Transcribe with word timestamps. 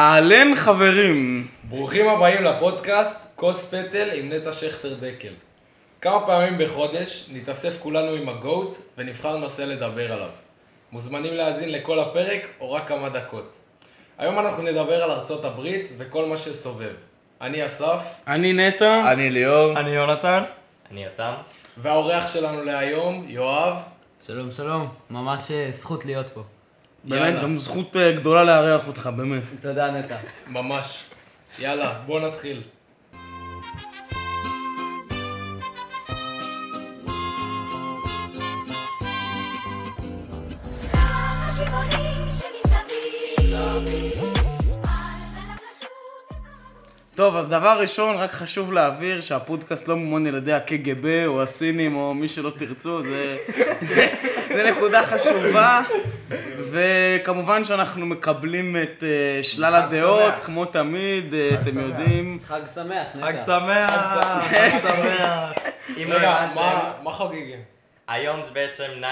אהלן 0.00 0.56
חברים. 0.56 1.46
ברוכים 1.64 2.08
הבאים 2.08 2.44
לפודקאסט 2.44 3.32
כוס 3.36 3.74
פטל 3.74 4.08
עם 4.12 4.32
נטע 4.32 4.52
שכטר 4.52 4.94
דקל. 4.94 5.32
כמה 6.00 6.26
פעמים 6.26 6.58
בחודש 6.58 7.26
נתאסף 7.32 7.82
כולנו 7.82 8.12
עם 8.12 8.28
הגוט 8.28 8.76
ונבחר 8.98 9.36
נושא 9.36 9.62
לדבר 9.62 10.12
עליו. 10.12 10.28
מוזמנים 10.92 11.34
להאזין 11.34 11.72
לכל 11.72 11.98
הפרק 11.98 12.46
או 12.60 12.72
רק 12.72 12.88
כמה 12.88 13.08
דקות. 13.08 13.56
היום 14.18 14.38
אנחנו 14.38 14.62
נדבר 14.62 15.02
על 15.02 15.10
ארצות 15.10 15.44
הברית 15.44 15.90
וכל 15.98 16.26
מה 16.26 16.36
שסובב. 16.36 16.94
אני 17.40 17.66
אסף, 17.66 18.02
אני 18.26 18.52
נטע. 18.52 19.12
אני 19.12 19.30
ליאור. 19.30 19.80
אני 19.80 19.90
יונתן. 19.90 20.42
אני 20.90 21.04
יותם. 21.04 21.32
והאורח 21.76 22.32
שלנו 22.32 22.64
להיום, 22.64 23.24
יואב. 23.28 23.74
שלום 24.26 24.50
שלום, 24.52 24.88
ממש 25.10 25.50
אה, 25.50 25.68
זכות 25.70 26.04
להיות 26.04 26.30
פה. 26.30 26.42
באמת, 27.04 27.22
יאללה. 27.22 27.42
גם 27.42 27.56
זכות 27.56 27.96
אה, 27.96 28.12
גדולה 28.12 28.44
לארח 28.44 28.86
אותך, 28.86 29.10
באמת. 29.16 29.42
תודה 29.60 29.90
נטע. 29.90 30.16
ממש. 30.48 31.04
יאללה, 31.58 31.98
בוא 32.06 32.20
נתחיל. 32.20 32.62
טוב, 47.14 47.36
אז 47.36 47.48
דבר 47.50 47.78
ראשון, 47.80 48.16
רק 48.16 48.30
חשוב 48.30 48.72
להבהיר 48.72 49.20
שהפודקאסט 49.20 49.88
לא 49.88 49.96
ממומן 49.96 50.26
על 50.26 50.34
ידי 50.34 50.52
הקג"ב 50.52 51.24
או 51.26 51.42
הסינים 51.42 51.96
או 51.96 52.14
מי 52.14 52.28
שלא 52.28 52.50
תרצו, 52.56 53.02
זה, 53.02 53.36
זה, 53.80 54.08
זה 54.48 54.70
נקודה 54.70 55.06
חשובה. 55.06 55.82
וכמובן 56.70 57.64
שאנחנו 57.64 58.06
מקבלים 58.06 58.76
את 58.82 59.04
אה, 59.04 59.42
שלל 59.42 59.74
הדעות, 59.74 60.34
כמו 60.44 60.64
תמיד, 60.64 61.34
אה, 61.34 61.50
אתם 61.62 61.80
יודעים. 61.80 62.38
חג 62.48 62.60
שמח 62.74 63.06
נטע. 63.14 63.26
חג 63.26 63.36
שמח. 63.46 63.90
חג 64.50 64.70
שמח. 64.82 65.52
אם 66.02 66.10
לא 66.10 66.14
רגע, 66.14 66.30
הבנתם, 66.30 66.54
מה- 66.60 66.92
מה 67.02 67.10
חוגגים? 67.10 67.58
היום 68.08 68.40
זה 68.44 68.50
בעצם 68.52 68.84
9-11. 69.00 69.02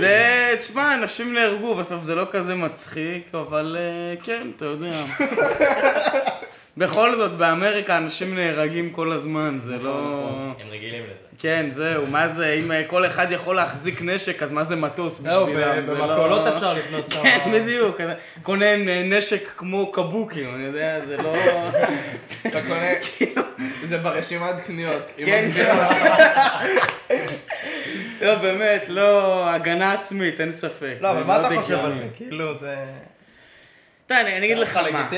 זה, 0.00 0.54
תשמע, 0.60 0.94
אנשים 0.94 1.34
נהרגו, 1.34 1.74
בסוף 1.74 2.02
זה 2.02 2.14
לא 2.14 2.26
כזה 2.30 2.54
מצחיק, 2.54 3.34
אבל 3.34 3.76
אה, 3.78 4.14
כן, 4.24 4.50
אתה 4.56 4.64
יודע. 4.64 5.04
בכל 6.76 7.16
זאת, 7.16 7.30
באמריקה 7.30 7.96
אנשים 7.96 8.34
נהרגים 8.34 8.90
כל 8.90 9.12
הזמן, 9.12 9.54
זה 9.58 9.76
לא... 9.78 10.28
הם 10.60 10.68
רגילים 10.70 11.02
לזה. 11.04 11.12
כן, 11.38 11.66
זהו, 11.70 12.06
מה 12.06 12.28
זה, 12.28 12.52
אם 12.52 12.72
אה, 12.72 12.82
כל 12.86 13.06
אחד 13.06 13.32
יכול 13.32 13.56
להחזיק 13.56 14.02
נשק, 14.02 14.42
אז 14.42 14.52
מה 14.52 14.64
זה 14.64 14.76
מטוס 14.76 15.20
זהו, 15.20 15.46
בשבילם? 15.46 15.82
ב- 15.82 15.84
זה 15.84 15.94
במכולות 15.94 16.46
לא- 16.46 16.54
אפשר 16.56 16.74
לקנות 16.74 17.08
שם. 17.08 17.22
כן, 17.22 17.50
בדיוק, 17.52 18.00
קונה 18.42 18.76
נשק 19.04 19.48
כמו 19.56 19.92
קבוקי, 19.92 20.46
אני 20.46 20.64
יודע, 20.64 21.00
זה 21.00 21.16
לא... 21.22 21.34
אתה 22.46 22.60
קונה, 22.62 22.90
זה 23.84 23.98
ברשימת 23.98 24.54
קניות. 24.66 25.12
כן, 25.16 25.48
הגבינה. 25.48 26.60
לא, 28.20 28.34
באמת, 28.34 28.84
לא, 28.88 29.48
הגנה 29.50 29.92
עצמית, 29.92 30.40
אין 30.40 30.50
ספק. 30.50 30.94
לא, 31.00 31.10
אבל 31.10 31.22
מה 31.22 31.46
אתה 31.46 31.60
חושב 31.60 31.78
על. 31.78 31.92
זה? 31.98 32.06
כאילו, 32.16 32.54
זה... 32.54 32.76
אתה, 34.06 34.20
אני 34.20 34.38
אגיד 34.46 34.58
לך 34.58 34.76
מה. 34.92 35.08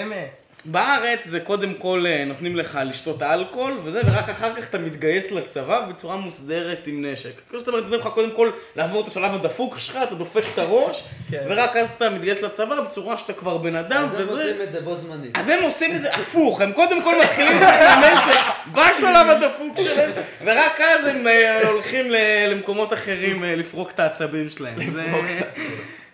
בארץ 0.65 1.25
זה 1.25 1.41
קודם 1.41 1.75
כל 1.75 2.05
אה, 2.09 2.25
נותנים 2.25 2.57
לך 2.57 2.79
לשתות 2.85 3.23
אלכוהול 3.23 3.79
וזה, 3.85 4.01
ורק 4.07 4.29
אחר 4.29 4.55
כך 4.55 4.69
אתה 4.71 4.79
מתגייס 4.79 5.31
לצבא 5.33 5.81
בצורה 5.81 6.17
מוסדרת 6.17 6.87
עם 6.87 7.05
נשק. 7.07 7.31
כאילו 7.49 7.59
זאת 7.61 7.69
אומרת, 7.69 7.83
נותנים 7.83 8.01
לך 8.01 8.07
קודם 8.07 8.31
כל 8.31 8.51
לעבור 8.77 9.03
את 9.03 9.09
השלב 9.09 9.35
הדפוק 9.35 9.79
שלך, 9.79 9.99
אתה 10.03 10.15
דופק 10.15 10.43
את 10.55 10.59
הראש, 10.59 11.05
ורק 11.31 11.77
אז 11.77 11.91
אתה 11.97 12.11
מתגייס 12.11 12.43
לצבא 12.43 12.81
בצורה 12.81 13.19
שאתה 13.19 13.33
כבר 13.33 13.59
בן 13.59 13.77
אדם 13.77 14.05
אז 14.05 14.15
הם 14.15 14.23
וזה. 14.23 14.33
עושים 14.33 14.63
את 14.63 14.73
זה 14.73 14.81
בו 14.81 14.95
זמנית. 14.97 15.31
אז 15.35 15.49
הם 15.49 15.63
עושים 15.63 15.93
את 15.97 16.01
זה 16.01 16.15
הפוך, 16.15 16.61
הם 16.61 16.73
קודם 16.73 17.03
כל 17.03 17.15
מתחילים 17.23 17.53
עם 17.57 17.63
הנשק 17.63 18.41
בשלב 18.73 19.27
הדפוק 19.31 19.77
שלהם, 19.85 20.11
ורק 20.45 20.81
אז 20.81 21.07
הם 21.07 21.27
אה, 21.27 21.69
הולכים 21.69 22.11
למקומות 22.11 22.93
אחרים 22.93 23.45
אה, 23.45 23.57
לפרוק 23.57 23.91
את 23.91 24.01
העצבים 24.01 24.49
שלהם. 24.49 24.77
זה- 24.95 25.05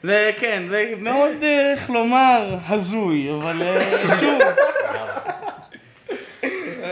זה 0.03 0.31
כן, 0.39 0.63
זה 0.69 0.93
מאוד, 0.99 1.33
אה, 1.43 1.73
איך 1.73 1.91
לומר, 1.91 2.55
הזוי, 2.69 3.31
אבל 3.35 3.63
אה, 3.63 4.19
שוב. 4.21 4.41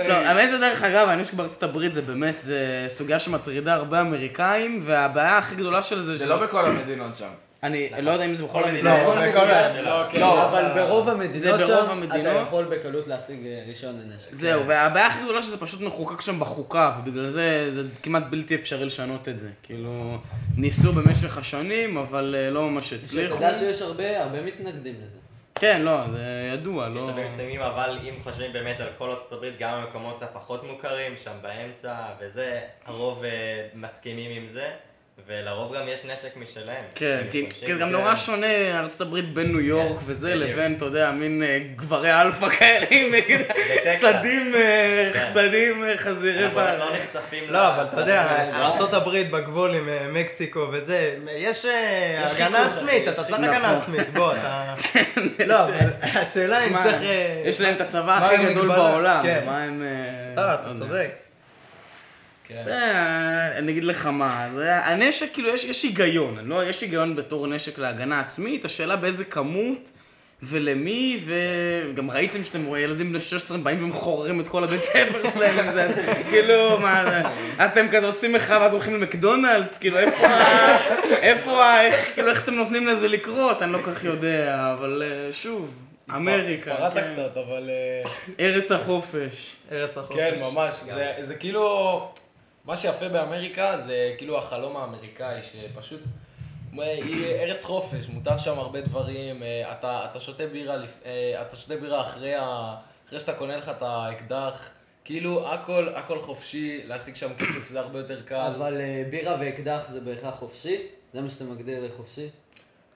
לא, 0.09 0.15
האמת 0.15 0.51
שדרך 0.51 0.83
אגב, 0.83 1.09
הנשק 1.09 1.33
בארצות 1.35 1.63
הברית 1.63 1.93
זה 1.93 2.03
באמת, 2.03 2.35
זה 2.43 2.85
סוגיה 2.89 3.19
שמטרידה 3.19 3.75
הרבה 3.75 4.01
אמריקאים, 4.01 4.79
והבעיה 4.83 5.39
הכי 5.39 5.55
גדולה 5.55 5.83
של 5.83 6.01
זה, 6.01 6.17
זה 6.17 6.27
לא 6.27 6.37
בכל 6.37 6.65
המדינות 6.65 7.15
שם. 7.15 7.48
אני 7.63 7.91
לא 8.03 8.11
יודע 8.11 8.25
אם 8.25 8.35
זה 8.35 8.45
בכל 8.45 8.53
כל 8.63 8.69
המדינות. 8.69 8.99
יש. 9.01 9.85
לא, 9.85 10.03
כן. 10.11 10.21
לא, 10.21 10.27
יש 10.27 10.49
אבל 10.49 10.63
לה- 10.63 10.75
ברוב 10.75 11.09
המדינות 11.09 11.59
זה 11.59 11.67
ברוב 11.67 11.87
שם. 11.89 12.03
אתה 12.21 12.29
יכול 12.29 12.65
בקלות 12.65 13.07
להשיג 13.07 13.47
אה, 13.47 13.63
רישיון 13.67 14.01
לנשק. 14.01 14.27
זהו, 14.33 14.67
והבעיה 14.67 15.07
הכי 15.07 15.23
גדולה 15.25 15.43
שזה 15.43 15.57
פשוט 15.61 15.81
מחוקק 15.81 16.21
שם 16.21 16.41
בחוקה, 16.41 16.93
ובגלל 16.99 17.29
זה 17.29 17.67
זה 17.71 17.83
כמעט 18.03 18.23
בלתי 18.31 18.55
אפשרי 18.55 18.85
לשנות 18.85 19.29
את 19.29 19.39
זה. 19.39 19.51
כאילו, 19.63 20.19
ניסו 20.57 20.93
במשך 20.93 21.39
השנים, 21.39 21.97
אבל 21.97 22.35
אה, 22.39 22.51
לא 22.51 22.71
ממש 22.71 22.93
הצליחו. 22.93 23.35
שתדע 23.37 23.59
שיש 23.59 23.83
הרבה, 23.83 24.41
מתנגדים 24.45 24.95
לזה. 25.05 25.19
כן, 25.55 25.83
לא, 25.83 26.01
זה 26.13 26.21
ידוע, 26.55 26.89
לא... 26.89 27.01
יש 27.01 27.09
הרבה 27.09 27.29
מתנגדים, 27.29 27.61
אבל 27.61 27.99
אם 28.09 28.15
חושבים 28.23 28.53
באמת 28.53 28.81
על 28.81 28.89
כל 28.99 29.11
ארצות 29.11 29.33
הברית, 29.33 29.55
גם 29.59 29.71
המקומות 29.75 30.23
הפחות 30.23 30.65
מוכרים, 30.65 31.13
שם 31.25 31.33
באמצע, 31.43 31.95
וזה, 32.21 32.61
הרוב 32.87 33.25
אה, 33.25 33.31
מסכימים 33.75 34.43
עם 34.43 34.49
זה, 34.49 34.67
ולרוב 35.27 35.75
גם 35.77 35.89
יש 35.89 36.05
נשק 36.05 36.37
משלהם. 36.37 36.85
כן, 36.95 37.21
כי 37.31 37.47
כי 37.51 37.75
גם. 37.79 37.89
נורא 37.89 38.17
שונה 38.17 38.79
ארצות 38.81 39.01
הברית 39.01 39.35
בין 39.35 39.47
ניו 39.47 39.61
יורק 39.61 40.01
וזה, 40.07 40.35
בדיוק. 40.35 40.51
לבין, 40.51 40.75
אתה 40.77 40.85
יודע, 40.85 41.11
מין 41.11 41.43
אה, 41.43 41.59
גברי 41.77 42.21
אלפא 42.21 42.49
כאלה, 42.49 42.87
עם 42.91 43.13
בטקסס. 43.13 44.01
צדים, 44.01 44.55
אה, 44.55 45.11
כן. 45.13 45.31
צדים 45.33 45.85
אה, 45.85 45.97
חזירי 45.97 46.45
אנחנו 46.45 46.55
בר. 46.55 46.79
לא 46.79 46.97
נחשפים 46.97 47.45
לא, 47.49 47.75
אבל 47.75 47.85
אתה 47.85 48.01
יודע. 48.01 48.47
ארצות 48.55 48.95
הברית 48.95 49.31
בגבול 49.31 49.75
עם 49.75 49.89
אה, 49.89 50.07
מקסיקו 50.13 50.67
וזה, 50.73 51.17
יש 51.37 51.65
אה, 51.65 52.31
הגנה 52.31 52.67
עצמית, 52.67 53.09
אתה 53.09 53.25
צריך. 53.25 53.39
הגנה 53.39 53.79
עצמית, 53.79 54.13
בוא, 54.13 54.33
אתה... 54.33 54.75
לא, 55.47 55.59
השאלה 56.03 56.65
אם 56.65 56.73
צריך... 56.83 57.03
אה, 57.03 57.43
יש 57.45 57.61
להם 57.61 57.75
את 57.75 57.81
הצבא 57.81 58.19
הכי? 58.25 58.45
גדול 58.45 58.69
בעולם, 58.69 59.23
כן. 59.23 59.43
מה 59.47 59.63
הם... 59.63 59.83
אה, 59.83 60.43
לא, 60.43 60.55
אתה 60.55 60.69
יודע. 60.69 60.87
צודק. 60.87 61.28
כן. 62.49 62.63
אני 63.59 63.73
אגיד 63.73 63.85
לך 63.85 64.07
מה, 64.07 64.49
זה, 64.55 64.77
הנשק, 64.77 65.33
כאילו, 65.33 65.49
יש, 65.49 65.65
יש 65.65 65.83
היגיון, 65.83 66.39
לא, 66.45 66.65
יש 66.65 66.81
היגיון 66.81 67.17
בתור 67.17 67.47
נשק 67.47 67.79
להגנה 67.79 68.21
עצמית, 68.21 68.65
השאלה 68.65 68.97
באיזה 68.97 69.25
כמות 69.25 69.91
ולמי, 70.43 71.21
וגם 71.25 72.11
ראיתם 72.11 72.45
שאתם 72.45 72.65
רואים 72.65 72.85
ילדים 72.85 73.11
בני 73.11 73.21
16 73.21 73.59
באים 73.59 73.85
ומחוררים 73.85 74.41
את 74.41 74.49
כל 74.49 74.65
הבית 74.65 74.81
ספר 74.81 75.31
שלהם, 75.35 75.59
עם 75.59 75.71
זה, 75.75 75.85
אז 75.85 75.95
כאילו, 76.31 76.81
מה 76.81 77.05
זה, 77.05 77.23
אז 77.59 77.71
אתם 77.71 77.87
כזה 77.93 78.07
עושים 78.07 78.33
מחאה 78.33 78.61
ואז 78.61 78.73
הולכים 78.73 78.95
למקדונלדס, 78.95 79.79
כאילו, 79.79 79.99
איפה, 79.99 80.27
ה- 80.27 80.79
איפה, 81.17 81.65
ה- 81.65 81.83
איך, 81.85 82.11
כאילו, 82.15 82.29
איך 82.31 82.43
אתם 82.45 82.55
נותנים 82.55 82.87
לזה 82.87 83.09
לקרות, 83.09 83.63
אני 83.63 83.73
לא 83.73 83.79
כל 83.79 83.93
כך 83.95 84.05
יודע, 84.05 84.73
אבל 84.79 85.03
אה, 85.07 85.33
שוב, 85.33 85.83
אמריקה, 86.17 86.73
התפרעת 86.73 86.95
כן. 86.95 87.13
קצת, 87.13 87.37
אבל... 87.37 87.71
אה, 87.71 88.11
ארץ 88.41 88.73
החופש. 88.73 89.57
ארץ 89.73 89.99
החופש. 89.99 90.17
כן, 90.17 90.35
ממש. 90.41 90.75
זה- 90.87 91.13
זה 91.21 91.35
כאילו... 91.35 92.09
מה 92.69 92.77
שיפה 92.77 93.09
באמריקה 93.09 93.77
זה 93.77 94.15
כאילו 94.19 94.39
החלום 94.39 94.77
האמריקאי, 94.77 95.41
שפשוט... 95.43 96.01
היא 96.73 97.27
ארץ 97.27 97.65
חופש, 97.65 98.07
מותר 98.09 98.39
שם 98.39 98.59
הרבה 98.59 98.81
דברים, 98.81 99.43
אה, 99.43 99.73
אתה, 99.73 100.07
אתה 100.11 100.21
שותה 100.21 100.47
בירה, 100.47 100.77
אה, 101.05 101.43
אתה 101.43 101.57
שותה 101.57 101.77
בירה 101.77 102.01
אחרי, 102.01 102.35
ה, 102.35 102.75
אחרי 103.07 103.21
שאתה 103.21 103.33
קונה 103.33 103.57
לך 103.57 103.69
את 103.69 103.83
האקדח, 103.83 104.71
כאילו 105.05 105.49
הכל, 105.49 105.89
הכל 105.95 106.21
חופשי, 106.21 106.83
להשיג 106.85 107.15
שם 107.15 107.35
כסף 107.35 107.69
זה 107.69 107.81
הרבה 107.81 107.99
יותר 107.99 108.23
קל. 108.23 108.53
אבל 108.57 108.81
אה, 108.81 109.03
בירה 109.11 109.37
ואקדח 109.41 109.85
זה 109.91 110.01
בהכרח 110.01 110.35
חופשי? 110.35 110.83
זה 111.15 111.21
מה 111.21 111.31
שאתה 111.31 111.45
מגדיר 111.45 111.85
לחופשי? 111.85 112.29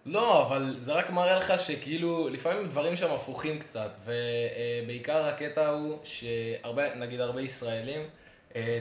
לא, 0.07 0.47
אבל 0.47 0.77
זה 0.79 0.93
רק 0.93 1.11
מראה 1.11 1.37
לך 1.37 1.53
שכאילו, 1.59 2.29
לפעמים 2.29 2.69
דברים 2.69 2.97
שם 2.97 3.11
הפוכים 3.11 3.59
קצת, 3.59 3.91
ובעיקר 4.05 5.25
הקטע 5.25 5.69
הוא 5.69 5.99
שהרבה, 6.05 6.95
נגיד 6.95 7.21
הרבה 7.21 7.41
ישראלים 7.41 8.03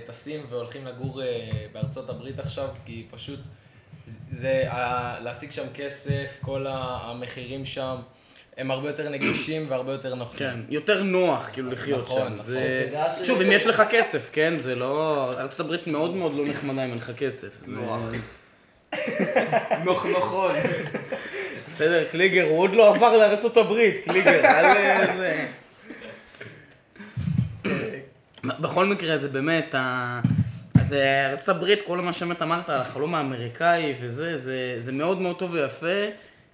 טסים 0.07 0.41
והולכים 0.49 0.85
לגור 0.85 1.21
אה, 1.23 1.27
בארצות 1.73 2.09
הברית 2.09 2.39
עכשיו, 2.39 2.67
כי 2.85 3.05
פשוט 3.11 3.39
זה, 4.31 4.63
להשיג 5.21 5.51
שם 5.51 5.63
כסף, 5.73 6.37
כל 6.41 6.65
המחירים 6.69 7.65
שם, 7.65 7.95
הם 8.57 8.71
הרבה 8.71 8.89
יותר 8.89 9.09
נגישים 9.09 9.65
והרבה 9.69 9.91
יותר 9.91 10.15
נוחים. 10.15 10.39
כן, 10.39 10.59
יותר 10.69 11.03
נוח 11.03 11.49
כאילו 11.53 11.71
לחיות 11.71 11.99
נכון, 12.01 12.17
שם. 12.19 12.25
נכון. 12.25 12.37
זה... 12.39 12.89
ש- 13.23 13.27
שוב, 13.27 13.41
אם 13.41 13.51
יש 13.51 13.65
לך 13.67 13.83
כסף, 13.91 14.29
כן? 14.33 14.53
זה 14.57 14.75
לא... 14.75 15.33
ארצות 15.41 15.59
הברית 15.59 15.87
מאוד 15.87 16.15
מאוד 16.15 16.33
לא 16.33 16.45
נחמדה 16.47 16.85
אם 16.85 16.89
אין 16.89 16.97
לך 16.97 17.11
כסף. 17.17 17.59
זה- 17.65 17.71
נוח 19.85 20.05
נוחון. 20.13 20.55
בסדר, 21.73 22.03
קליגר, 22.11 22.43
הוא 22.49 22.59
עוד 22.59 22.71
לא 22.73 22.95
עבר 22.95 23.17
לארצות 23.17 23.57
הברית, 23.57 23.95
קליגר, 24.05 24.39
אל 24.45 24.65
אה, 24.65 25.15
זה... 25.17 25.45
בכל 28.43 28.85
מקרה, 28.85 29.17
זה 29.17 29.27
באמת, 29.27 29.75
ה- 29.75 30.21
אז 30.81 30.93
ארצות 31.31 31.49
הברית, 31.49 31.79
כל 31.85 31.97
מה 31.97 32.13
שבאמת 32.13 32.41
אמרת 32.41 32.69
על 32.69 32.81
החלום 32.81 33.15
האמריקאי 33.15 33.93
וזה, 34.01 34.37
זה, 34.37 34.75
זה 34.77 34.91
מאוד 34.91 35.21
מאוד 35.21 35.35
טוב 35.39 35.51
ויפה. 35.53 36.05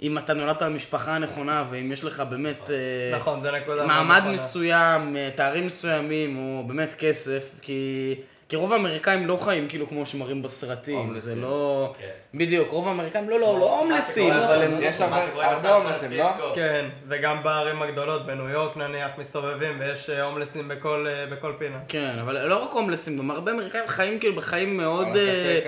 אם 0.02 0.18
אתה 0.18 0.34
נולדת 0.34 0.62
במשפחה 0.64 1.16
הנכונה, 1.16 1.64
ואם 1.70 1.92
יש 1.92 2.04
לך 2.04 2.20
באמת... 2.30 2.70
אה, 2.70 3.18
נכון, 3.20 3.42
זה 3.42 3.52
נקודה 3.52 3.86
מעמד 3.86 4.18
נכונה. 4.18 4.32
מסוים, 4.34 5.16
אה, 5.18 5.30
תארים 5.36 5.66
מסוימים, 5.66 6.38
או 6.38 6.64
באמת 6.68 6.96
כסף, 7.00 7.60
כי... 7.62 8.16
כי 8.50 8.56
רוב 8.56 8.74
האמריקאים 8.74 9.28
לא 9.28 9.38
חיים 9.38 9.68
כאילו 9.68 9.88
כמו 9.88 10.06
שמראים 10.06 10.42
בסרטים. 10.42 11.18
זה 11.18 11.36
לא... 11.36 11.94
כן. 12.00 12.38
בדיוק, 12.38 12.70
רוב 12.72 12.88
האמריקאים 12.88 13.30
לא, 13.30 13.40
לא, 13.40 13.60
לא 13.60 13.80
הומלסים, 13.80 14.34
אבל 14.34 14.62
הם... 14.62 14.78
יש 14.82 15.02
הרבה- 15.02 15.76
הומלסים, 15.76 16.18
לא? 16.18 16.52
כן, 16.56 16.86
וגם 17.08 17.44
בערים 17.44 17.82
הגדולות, 17.82 18.26
בניו 18.26 18.50
יורק 18.50 18.78
נניח, 18.78 19.12
מסתובבים 19.18 19.80
ויש 19.80 20.10
אה, 20.10 20.24
הומלסים 20.24 20.68
בכל, 20.68 21.08
אה, 21.10 21.26
בכל 21.36 21.54
פינה. 21.58 21.80
כן, 21.88 22.20
אבל 22.22 22.48
לא 22.48 22.64
רק 22.64 22.72
הומלסים, 22.72 23.18
גם 23.18 23.32
הרבה 23.32 23.52
אמריקאים 23.52 23.88
חיים 23.88 24.20
כאילו 24.20 24.36
בחיים 24.36 24.78
מאוד... 24.78 25.08
אה. 25.16 25.60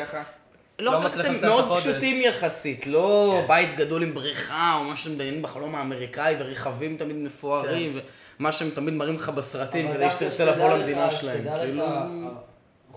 לא 0.80 0.92
לא 0.92 0.98
רק 0.98 1.16
לסיים 1.18 1.36
את 1.36 1.44
מאוד. 1.44 1.80
פשוטים 1.80 2.22
יחסית, 2.22 2.88
לא 2.88 3.38
כן. 3.42 3.48
בית 3.48 3.76
גדול 3.76 4.04
עם 4.04 4.14
בריכה, 4.14 4.76
או 4.80 4.84
מה 4.84 4.96
שמדמיינים 4.96 5.42
בחלום 5.42 5.76
האמריקאי, 5.76 6.36
ורכבים 6.40 6.98
תמיד 6.98 7.16
מפוארים, 7.16 8.00
ומה 8.40 8.52
שהם 8.52 8.70
תמיד 8.70 8.94
מראים 8.94 9.16
לך 9.16 9.30
בסרטים, 9.30 9.94
כדי 9.94 10.10
שתרצה 10.12 10.46
לבוא 10.46 10.70
למדינה 10.70 11.12
שלהם. 11.12 11.44
כאילו... 11.60 11.86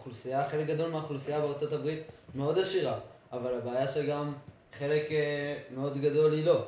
האוכלוסייה, 0.03 0.49
חלק 0.49 0.67
גדול 0.67 0.91
מהאוכלוסייה 0.91 1.41
בארצות 1.41 1.73
הברית 1.73 2.03
מאוד 2.35 2.59
עשירה, 2.59 2.99
אבל 3.33 3.55
הבעיה 3.55 3.89
שגם 3.89 4.35
חלק 4.79 5.13
אה, 5.13 5.59
מאוד 5.75 5.99
גדול 5.99 6.33
היא 6.33 6.45
לא. 6.45 6.67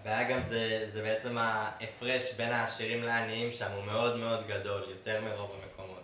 הבעיה 0.00 0.30
גם 0.30 0.42
זה, 0.42 0.82
זה 0.86 1.02
בעצם 1.02 1.38
ההפרש 1.38 2.34
בין 2.34 2.52
העשירים 2.52 3.02
לעניים 3.02 3.52
שם 3.52 3.70
הוא 3.76 3.84
מאוד 3.84 4.16
מאוד 4.16 4.46
גדול, 4.46 4.82
יותר 4.88 5.20
מרוב 5.20 5.50
המקומות. 5.62 6.02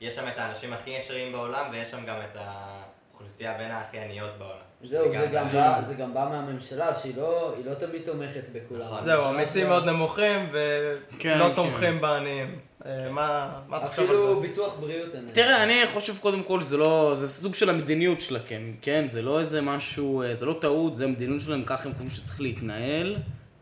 יש 0.00 0.14
שם 0.14 0.28
את 0.28 0.38
האנשים 0.38 0.72
הכי 0.72 0.96
עשירים 0.96 1.32
בעולם, 1.32 1.70
ויש 1.72 1.90
שם 1.90 2.06
גם 2.06 2.16
את 2.20 2.36
האוכלוסייה 3.20 3.54
בין 3.58 3.70
הכי 3.70 3.98
עניות 3.98 4.30
בעולם. 4.38 4.54
זהו, 4.84 5.12
זה 5.12 5.26
גם- 5.26 5.32
גם 5.32 5.48
בא- 5.52 5.82
זה 5.86 5.94
גם 5.94 6.14
בא 6.14 6.28
מהממשלה, 6.30 6.94
שהיא 6.94 7.16
לא 7.16 7.54
לא 7.64 7.74
תמיד 7.74 8.02
תומכת 8.04 8.42
בכולם. 8.52 8.84
נכון. 8.86 9.04
זהו, 9.04 9.22
המיסים 9.24 9.66
מאוד 9.68 9.84
נמוכים 9.84 10.46
כן, 11.18 11.34
ולא 11.38 11.48
כן. 11.48 11.54
תומכים 11.54 12.00
בעניים. 12.00 12.58
אה, 12.86 13.08
מה 13.10 13.50
מה 13.68 13.76
אתה 13.76 13.86
חושב 13.88 14.02
על 14.02 14.06
אפילו 14.08 14.34
זה? 14.42 14.48
ביטוח 14.48 14.74
בריאות 14.80 15.14
אין. 15.14 15.28
תראה, 15.32 15.62
אני 15.62 15.82
חושב 15.92 16.18
קודם 16.18 16.42
כל 16.42 16.60
זה 16.60 16.76
לא, 16.76 17.12
זה 17.14 17.28
סוג 17.28 17.54
של 17.54 17.70
המדיניות 17.70 18.20
שלה, 18.20 18.38
כן, 18.46 18.62
כן, 18.82 19.04
זה 19.06 19.22
לא 19.22 19.40
איזה 19.40 19.60
משהו, 19.60 20.22
אה, 20.22 20.34
זה 20.34 20.46
לא 20.46 20.56
טעות, 20.60 20.94
זה 20.94 21.04
המדיניות 21.04 21.40
שלהם, 21.40 21.62
ככה 21.62 21.84
הם 21.88 21.92
חושבים 21.92 22.10
שצריך 22.10 22.40
להתנהל. 22.40 23.16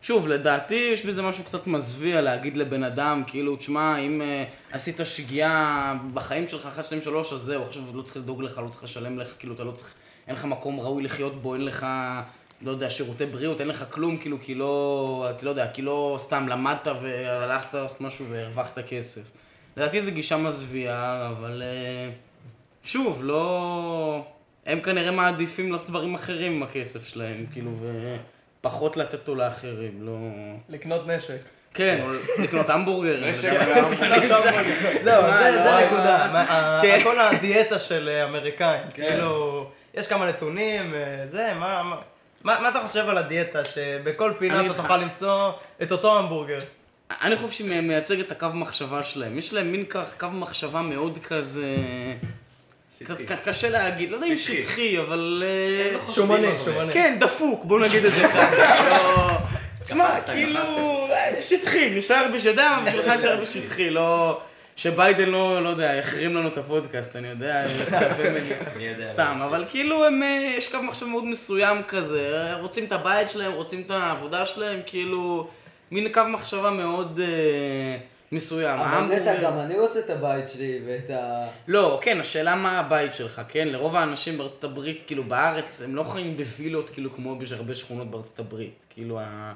שוב, 0.06 0.28
לדעתי 0.28 0.90
יש 0.92 1.06
בזה 1.06 1.22
משהו 1.22 1.44
קצת 1.44 1.66
מזוויע 1.66 2.20
להגיד 2.20 2.56
לבן 2.56 2.82
אדם, 2.82 3.22
כאילו, 3.26 3.56
תשמע, 3.56 3.98
אם 3.98 4.22
uh, 4.22 4.74
עשית 4.74 5.00
שגיאה 5.04 5.94
בחיים 6.14 6.48
שלך, 6.48 6.66
אחת, 6.66 6.84
שתיים, 6.84 7.00
שלוש, 7.00 7.32
אז 7.32 7.40
זהו, 7.40 7.62
עכשיו 7.62 7.82
לא 7.94 8.02
צריך 8.02 8.16
לדאוג 8.16 8.42
לך, 8.42 8.58
לא 8.58 8.68
צריך 8.68 8.84
לשלם 8.84 9.18
לך, 9.18 9.34
כאילו, 9.38 9.54
אתה 9.54 9.64
לא 9.64 9.72
צריך, 9.72 9.94
אין 10.26 10.36
לך 10.36 10.44
מקום 10.44 10.80
ראוי 10.80 11.02
לחיות 11.02 11.42
בו, 11.42 11.54
אין 11.54 11.64
לך, 11.64 11.86
לא 12.62 12.70
יודע, 12.70 12.90
שירותי 12.90 13.26
בריאות, 13.26 13.60
אין 13.60 13.68
לך 13.68 13.84
כלום, 13.90 14.16
כאילו, 14.16 14.36
כי 14.42 14.54
לא, 14.54 15.28
לא 15.42 15.50
יודע, 15.50 15.70
כי 15.72 15.82
לא 15.82 16.16
סתם 16.20 16.48
למדת 16.48 16.86
והלכת 16.86 17.74
לעשות 17.74 18.00
משהו 18.00 18.26
והרווחת 18.30 18.78
כסף. 18.78 19.22
לדעתי 19.76 20.00
זו 20.00 20.10
גישה 20.10 20.36
מזוויעה, 20.36 21.28
אבל 21.28 21.62
אה, 21.62 22.10
שוב, 22.82 23.20
לא... 23.24 24.24
הם 24.66 24.80
כנראה 24.80 25.10
מעדיפים 25.10 25.72
לעשות 25.72 25.88
דברים 25.88 26.14
אחרים 26.14 26.52
עם 26.52 26.62
הכסף 26.62 27.08
שלהם, 27.08 27.46
כאילו, 27.52 27.70
ופחות 28.66 28.96
לתת 28.96 29.14
אותו 29.14 29.34
לאחרים, 29.34 29.92
לא... 30.00 30.12
לקנות 30.68 31.06
נשק. 31.06 31.36
כן, 31.74 32.00
או 32.02 32.08
לקנות 32.42 32.70
המבורגר. 32.70 33.30
נשק 33.30 33.44
יודע. 33.44 33.66
והמבורגר. 33.68 34.42
זהו, 35.04 35.22
זה 35.22 35.50
לא, 35.50 35.52
זה 35.52 35.64
לא, 35.64 35.70
הנקודה. 35.70 36.30
מה- 36.32 36.40
ה- 36.42 36.78
כן. 36.82 36.98
הכל 37.00 37.20
הדיאטה 37.20 37.78
של 37.78 38.08
אה, 38.08 38.24
אמריקאים. 38.24 38.82
כאילו, 38.94 39.66
יש 39.94 40.06
כמה 40.06 40.26
נתונים, 40.28 40.94
אה, 40.94 41.26
זה, 41.30 41.52
מה... 41.58 41.82
מה- 42.44 42.68
אתה 42.68 42.80
חושב 42.86 43.08
על 43.08 43.18
הדיאטה, 43.18 43.64
שבכל 43.64 44.32
פינה 44.38 44.66
אתה. 44.66 44.74
תוכל 44.74 44.96
למצוא 44.96 45.50
את 45.82 45.92
אותו 45.92 46.18
המבורגר? 46.18 46.58
אני 47.22 47.36
חושב 47.36 47.50
שהיא 47.50 47.80
מייצגת 47.80 48.26
את 48.26 48.32
הקו 48.32 48.46
מחשבה 48.54 49.02
שלהם. 49.02 49.38
יש 49.38 49.52
להם 49.54 49.72
מין 49.72 49.84
קו 50.18 50.26
מחשבה 50.32 50.82
מאוד 50.82 51.18
כזה... 51.28 51.74
קשה 53.44 53.70
להגיד, 53.70 54.10
לא 54.10 54.16
יודע 54.16 54.26
אם 54.26 54.36
שטחי. 54.36 54.98
אבל... 54.98 55.44
אה, 55.46 56.12
שומני, 56.14 56.48
שומני. 56.64 56.92
כן, 56.92 57.16
דפוק, 57.20 57.64
בוא 57.64 57.80
נגיד 57.80 58.04
את 58.04 58.14
זה 58.14 58.22
ככה. 58.22 58.90
לא- 58.90 59.38
תשמע, 59.84 60.20
כאילו, 60.20 60.60
אה, 61.10 61.40
שטחי, 61.40 61.90
נשאר 61.98 62.26
בשדם, 62.34 62.82
בשבילך 62.86 63.08
נשאר 63.08 63.40
בשטחי, 63.42 63.90
לא... 63.90 64.40
שביידן 64.76 65.28
לא, 65.28 65.62
לא 65.62 65.68
יודע, 65.68 65.94
יחרים 65.94 66.36
לנו 66.36 66.48
את 66.48 66.56
הפודקאסט, 66.56 67.16
אני 67.16 67.28
יודע, 67.28 67.64
לצפה 67.66 68.22
ממני, 68.22 68.40
אני 68.76 68.84
יודע. 68.84 69.04
סתם, 69.12 69.38
אבל 69.44 69.64
כאילו 69.70 70.06
הם, 70.06 70.22
אה, 70.22 70.54
יש 70.58 70.68
קו 70.68 70.82
מחשב 70.82 71.06
מאוד 71.06 71.24
מסוים 71.24 71.82
כזה, 71.82 72.54
רוצים 72.60 72.84
את 72.84 72.92
הבית 72.92 73.30
שלהם, 73.30 73.52
רוצים 73.52 73.82
את 73.86 73.90
העבודה 73.90 74.46
שלהם, 74.46 74.80
כאילו, 74.86 75.48
מין 75.90 76.12
קו 76.12 76.20
מחשבה 76.28 76.70
מאוד 76.70 77.20
אה, 77.22 77.96
מסוים. 78.32 78.80
אבל 78.80 79.16
נטע, 79.16 79.42
גם 79.42 79.58
אני 79.58 79.78
רוצה 79.78 79.98
את 79.98 80.10
הבית 80.10 80.48
שלי 80.48 80.80
ואת 80.86 81.10
ה... 81.10 81.46
לא, 81.68 81.98
כן, 82.02 82.20
השאלה 82.20 82.54
מה 82.54 82.80
הבית 82.80 83.14
שלך, 83.14 83.42
כן? 83.48 83.68
לרוב 83.68 83.96
האנשים 83.96 84.38
בארצות 84.38 84.64
הברית, 84.64 85.02
כאילו 85.06 85.24
בארץ, 85.24 85.82
הם 85.84 85.96
לא 85.96 86.02
חיים 86.02 86.36
בווילות, 86.36 86.90
כאילו 86.90 87.12
כמו 87.12 87.38
בהרבה 87.38 87.74
שכונות 87.74 88.10
בארצות 88.10 88.38
הברית. 88.38 88.84
כאילו, 88.90 89.20
ה... 89.20 89.52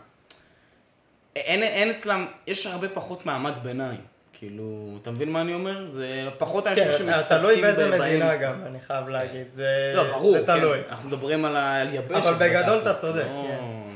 אין, 1.36 1.62
אין 1.62 1.90
אצלם, 1.90 2.26
יש 2.46 2.66
הרבה 2.66 2.88
פחות 2.88 3.26
מעמד 3.26 3.58
ביניים. 3.62 4.00
כאילו, 4.32 4.98
אתה 5.02 5.10
מבין 5.10 5.30
מה 5.32 5.40
אני 5.40 5.54
אומר? 5.54 5.86
זה 5.86 6.28
פחות 6.38 6.66
אנשים 6.66 6.84
כן, 6.84 6.98
שמסתפקים 6.98 7.38
תלוי 7.38 7.60
באיזה 7.62 7.88
מדינה 7.98 8.26
באמצע. 8.28 8.46
גם, 8.52 8.62
אני 8.66 8.80
חייב 8.80 9.08
להגיד. 9.08 9.46
זה 9.52 9.92
לא, 9.94 10.04
ברור, 10.04 10.32
זה 10.38 10.46
תלוי. 10.46 10.78
כן. 10.78 10.88
אנחנו 10.90 11.08
מדברים 11.08 11.44
על, 11.44 11.56
ה... 11.56 11.80
על 11.80 11.94
יבשת. 11.94 12.10
אבל 12.26 12.34
בגדול 12.34 12.78
אתה 12.78 12.94
צודק, 12.94 13.24
לא- 13.24 13.46
כן. 13.48 13.89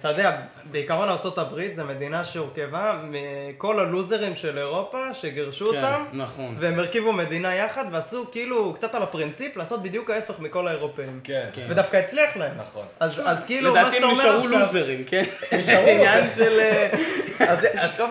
אתה 0.00 0.08
יודע, 0.08 0.40
בעיקרון 0.70 1.08
ארה"ב 1.08 1.74
זה 1.74 1.84
מדינה 1.84 2.24
שהורכבה 2.24 3.00
מכל 3.04 3.80
הלוזרים 3.80 4.34
של 4.34 4.58
אירופה 4.58 4.98
שגירשו 5.14 5.70
כן, 5.70 5.76
אותם, 5.76 6.04
נכון. 6.12 6.56
והם 6.58 6.78
הרכיבו 6.78 7.12
מדינה 7.12 7.54
יחד 7.54 7.84
ועשו 7.92 8.30
כאילו 8.32 8.74
קצת 8.74 8.94
על 8.94 9.02
הפרינציפ 9.02 9.56
לעשות 9.56 9.82
בדיוק 9.82 10.10
ההפך 10.10 10.40
מכל 10.40 10.68
האירופאים. 10.68 11.20
כן, 11.24 11.48
כן. 11.52 11.66
ודווקא 11.68 11.96
הצליח 11.96 12.36
להם. 12.36 12.52
נכון. 12.58 12.86
אז 13.00 13.20
אז 13.24 13.44
כאילו, 13.46 13.74
מה 13.74 13.80
לדעתי 13.80 13.96
שאתה 13.96 14.06
הם 14.06 14.12
אומר 14.12 14.24
נשארו 14.24 14.44
עכשיו... 14.44 14.58
לוזרים, 14.60 15.04
כן? 15.04 15.24
נשארו. 15.58 15.86
עניין 15.86 16.30
של... 16.36 16.60
אה, 16.60 16.90
אז 17.50 17.58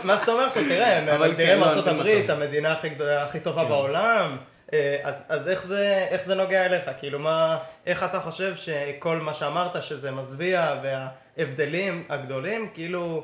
מה 0.03 0.17
שאתה 0.17 0.31
אומר 0.31 0.49
שתראה, 0.49 0.97
הם 0.97 1.09
אבל 1.09 1.29
מגדירים 1.29 1.63
כן, 1.63 1.69
לא, 1.69 1.75
אותם. 1.75 2.31
המדינה 2.31 2.75
הכי 3.21 3.39
טובה 3.39 3.63
בעולם, 3.63 4.31
אה, 4.31 4.58
אז 5.03 5.23
אז 5.29 5.47
איך 5.47 5.67
זה 5.67 6.07
איך 6.09 6.25
זה 6.25 6.35
נוגע 6.35 6.65
אליך? 6.65 6.89
כאילו 6.99 7.19
מה, 7.19 7.57
איך 7.85 8.03
אתה 8.03 8.19
חושב 8.19 8.55
שכל 8.55 9.17
מה 9.17 9.33
שאמרת 9.33 9.83
שזה 9.83 10.11
מזוויע 10.11 10.75
וההבדלים 10.83 12.03
הגדולים, 12.09 12.69
כאילו 12.73 13.23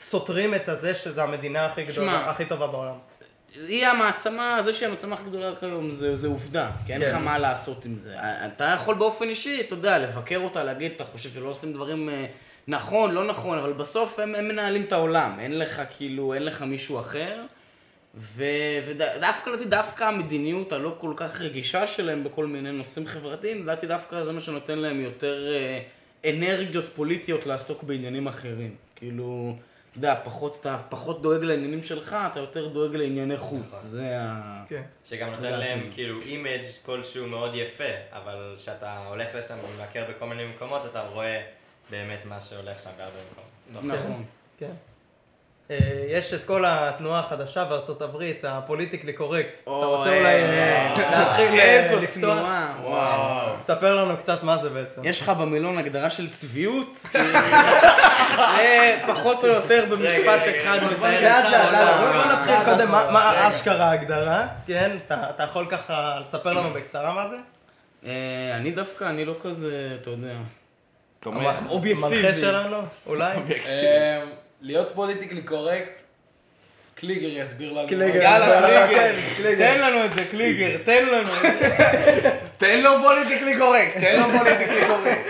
סותרים 0.00 0.54
את 0.54 0.68
הזה 0.68 0.94
שזה 0.94 1.22
המדינה 1.22 1.66
הכי 1.66 1.84
גדולה, 1.84 2.12
שמע, 2.12 2.30
הכי 2.30 2.44
טובה 2.44 2.66
בעולם? 2.66 2.96
היא 3.54 3.86
המעצמה, 3.86 4.58
זה 4.62 4.72
שהיא 4.72 4.88
המעצמה 4.88 5.14
הכי 5.14 5.24
גדולה 5.24 5.56
כיום, 5.56 5.90
זה, 5.90 6.16
זה 6.16 6.26
עובדה, 6.26 6.70
כי 6.86 6.92
אין 6.92 7.04
כן. 7.04 7.10
לך 7.10 7.14
מה 7.14 7.38
לעשות 7.38 7.84
עם 7.84 7.98
זה. 7.98 8.16
אתה 8.46 8.64
יכול 8.64 8.94
באופן 8.94 9.28
אישי, 9.28 9.60
אתה 9.60 9.74
יודע, 9.74 9.98
לבקר 9.98 10.38
אותה, 10.38 10.64
להגיד, 10.64 10.92
אתה 10.96 11.04
חושב 11.04 11.30
שלא 11.30 11.48
עושים 11.48 11.72
דברים 11.72 12.08
אה, 12.08 12.26
נכון, 12.68 13.10
לא 13.10 13.24
נכון, 13.24 13.58
אבל 13.58 13.72
בסוף 13.72 14.18
הם, 14.18 14.34
הם 14.34 14.48
מנהלים 14.48 14.82
את 14.82 14.92
העולם, 14.92 15.36
אין 15.40 15.58
לך 15.58 15.82
כאילו, 15.96 16.34
אין 16.34 16.44
לך 16.44 16.62
מישהו 16.62 17.00
אחר. 17.00 17.40
ודווקא, 18.14 19.50
לדעתי, 19.50 19.64
דווקא 19.64 20.04
המדיניות 20.04 20.72
הלא 20.72 20.94
כל 20.98 21.12
כך 21.16 21.40
רגישה 21.40 21.86
שלהם 21.86 22.24
בכל 22.24 22.46
מיני 22.46 22.72
נושאים 22.72 23.06
חברתיים, 23.06 23.62
לדעתי 23.62 23.86
דווקא 23.86 24.24
זה 24.24 24.32
מה 24.32 24.40
שנותן 24.40 24.78
להם 24.78 25.00
יותר 25.00 25.54
אה, 25.54 25.80
אנרגיות 26.30 26.88
פוליטיות 26.94 27.46
לעסוק 27.46 27.82
בעניינים 27.82 28.26
אחרים. 28.26 28.74
כאילו, 28.96 29.56
אתה 29.90 29.98
יודע, 29.98 30.20
פחות, 30.24 30.56
אתה 30.60 30.78
פחות 30.88 31.22
דואג 31.22 31.44
לעניינים 31.44 31.82
שלך, 31.82 32.16
אתה 32.32 32.40
יותר 32.40 32.68
דואג 32.68 32.96
לענייני 32.96 33.36
חוץ. 33.36 33.82
זה 33.82 34.18
ה... 34.20 34.64
כן. 34.68 34.82
שגם 35.04 35.30
נותן. 35.30 35.58
להם 35.58 35.90
כאילו 35.94 36.20
image 36.20 36.62
כלשהו 36.86 37.26
מאוד 37.26 37.54
יפה, 37.54 37.84
אבל 38.12 38.54
כשאתה 38.58 39.06
הולך 39.06 39.28
לשם 39.34 39.56
ומבקר 39.64 40.04
בכל 40.10 40.26
מיני 40.26 40.44
מקומות, 40.44 40.82
אתה 40.90 41.02
רואה 41.02 41.42
באמת 41.90 42.24
מה 42.24 42.40
שהולך 42.40 42.82
שם 42.82 42.90
בהרבה 42.98 43.16
מקומות. 43.32 43.98
נכון. 43.98 44.24
כן. 44.58 44.72
אה, 45.72 45.78
יש 46.08 46.34
את 46.34 46.44
כל 46.44 46.64
התנועה 46.68 47.20
החדשה 47.20 47.64
בארצות 47.64 48.02
הברית, 48.02 48.44
ה 48.48 48.53
politically 48.53 49.12
correct. 49.12 49.60
אתה 49.62 49.70
רוצה 49.70 50.08
אולי 50.18 50.42
אה, 50.42 50.94
להתחיל 51.18 51.60
אה, 51.60 51.94
לפתוח? 52.02 52.38
תנועה, 52.38 52.74
וואו. 52.82 53.52
תספר 53.64 54.04
לנו 54.04 54.16
קצת 54.16 54.42
מה 54.42 54.58
זה 54.58 54.70
בעצם. 54.70 55.00
יש 55.04 55.20
לך 55.20 55.28
במילון 55.28 55.78
הגדרה 55.78 56.10
של 56.10 56.30
צביעות? 56.30 56.88
זה 58.56 58.98
פחות 59.06 59.44
או 59.44 59.48
יותר 59.48 59.84
במשפט 59.90 60.40
אחד 60.56 60.78
מתאר 60.92 61.20
לאט 61.22 61.44
את 61.46 61.50
לאט, 61.50 61.74
העולם. 61.74 62.12
בוא 62.24 62.32
נתחיל 62.32 62.64
קודם, 62.64 62.90
מה- 62.90 63.48
אשכרה 63.48 63.90
ההגדרה, 63.90 64.46
כן? 64.66 64.96
אתה 65.06 65.42
יכול 65.42 65.66
ככה 65.70 66.16
לספר 66.20 66.52
לנו 66.52 66.70
בקצרה 66.70 67.12
מה 67.12 67.26
זה? 67.28 67.36
אני 68.56 68.70
דווקא, 68.70 69.04
אני 69.04 69.24
לא 69.24 69.34
כזה, 69.42 69.96
אתה 70.00 70.10
יודע. 70.10 70.32
תומך. 71.20 71.54
אובייקטיבי. 71.68 72.22
מנחה 72.22 72.34
שלנו, 72.40 72.76
אולי? 73.06 73.36
אמ, 73.36 73.42
להיות 74.62 74.90
politically 74.90 75.42
correct, 75.42 76.00
קליגר 76.94 77.28
יסביר 77.42 77.72
לנו. 77.72 77.88
קליגר. 77.88 78.22
יאללה, 78.22 78.88
כן, 78.88 79.14
קליגר. 79.36 79.66
תן 79.74 79.80
לנו 79.80 80.04
את 80.04 80.12
זה, 80.14 80.24
קליגר, 80.30 80.76
תן 80.84 81.06
לנו. 81.06 81.30
תן 82.58 82.80
לו 82.80 82.90
politically 83.02 83.58
correct, 83.58 83.96
תן 84.00 84.20
לו 84.20 84.38
politically 84.38 84.86
correct. 84.86 85.26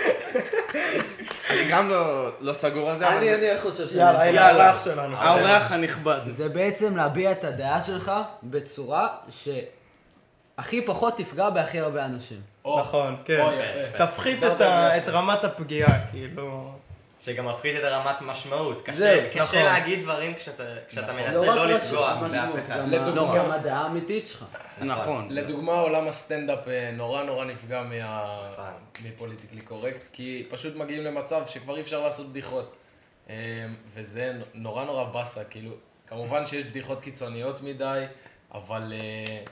אני 1.49 1.65
גם 1.69 1.89
לא- 1.89 2.29
לא 2.41 2.53
סגור 2.53 2.89
על 2.91 2.99
זה. 2.99 3.07
אני, 3.07 3.33
אני 3.35 3.61
חושב 3.61 3.87
ש... 3.89 3.91
יאללה, 3.95 4.23
הנה 4.23 4.35
יאללה. 4.41 4.65
האורח 4.69 4.85
שלנו. 4.85 5.17
האורח 5.17 5.71
הנכבד. 5.71 6.19
זה 6.27 6.49
בעצם 6.49 6.97
להביע 6.97 7.31
את 7.31 7.43
הדעה 7.43 7.81
שלך 7.81 8.11
בצורה 8.43 9.07
שהכי 9.29 10.81
פחות 10.85 11.17
תפגע 11.17 11.49
בהכי 11.49 11.79
הרבה 11.79 12.05
אנשים. 12.05 12.37
נכון, 12.65 13.15
כן. 13.25 13.45
תפחית 13.97 14.43
את 14.97 15.09
רמת 15.09 15.43
הפגיעה, 15.43 15.99
כאילו... 16.11 16.71
שגם 17.25 17.47
מפחית 17.47 17.75
את 17.79 17.83
הרמת 17.83 18.21
משמעות. 18.21 18.81
קשה, 18.81 18.97
זהו, 18.97 19.21
קשה 19.31 19.41
נכון. 19.43 19.59
להגיד 19.59 20.01
דברים 20.03 20.33
כשאתה, 20.33 20.63
כשאתה 20.89 21.13
מנסה 21.13 21.31
לא 21.31 21.55
לא 21.55 21.65
לפגוע 21.65 22.13
באף 22.13 22.31
אחד. 22.65 22.87
לדוגמה- 22.87 23.37
גם 23.37 23.51
הדעה 23.51 23.81
האמיתית 23.83 24.27
שלך. 24.27 24.45
נכון. 24.81 25.27
לדוגמה, 25.29 25.71
עולם 25.71 26.07
הסטנדאפ 26.07 26.67
אה, 26.67 26.91
נורא 26.93 27.23
נורא 27.23 27.45
נפגע 27.45 27.81
מה... 27.81 28.47
נכון. 28.53 28.73
מ 29.05 29.10
politically 29.10 29.61
correct, 29.61 30.03
כי 30.13 30.47
פשוט 30.49 30.75
מגיעים 30.75 31.03
למצב 31.03 31.43
שכבר 31.47 31.75
אי 31.75 31.81
אפשר 31.81 32.01
לעשות 32.01 32.29
בדיחות. 32.29 32.75
אה, 33.29 33.35
וזה 33.93 34.33
נורא 34.53 34.83
נורא 34.85 35.03
באסה, 35.03 35.43
כאילו, 35.43 35.71
כמובן 36.07 36.45
שיש 36.45 36.63
בדיחות 36.65 37.01
קיצוניות 37.01 37.61
מדי, 37.61 38.05
אבל 38.53 38.93
אה, 38.95 39.43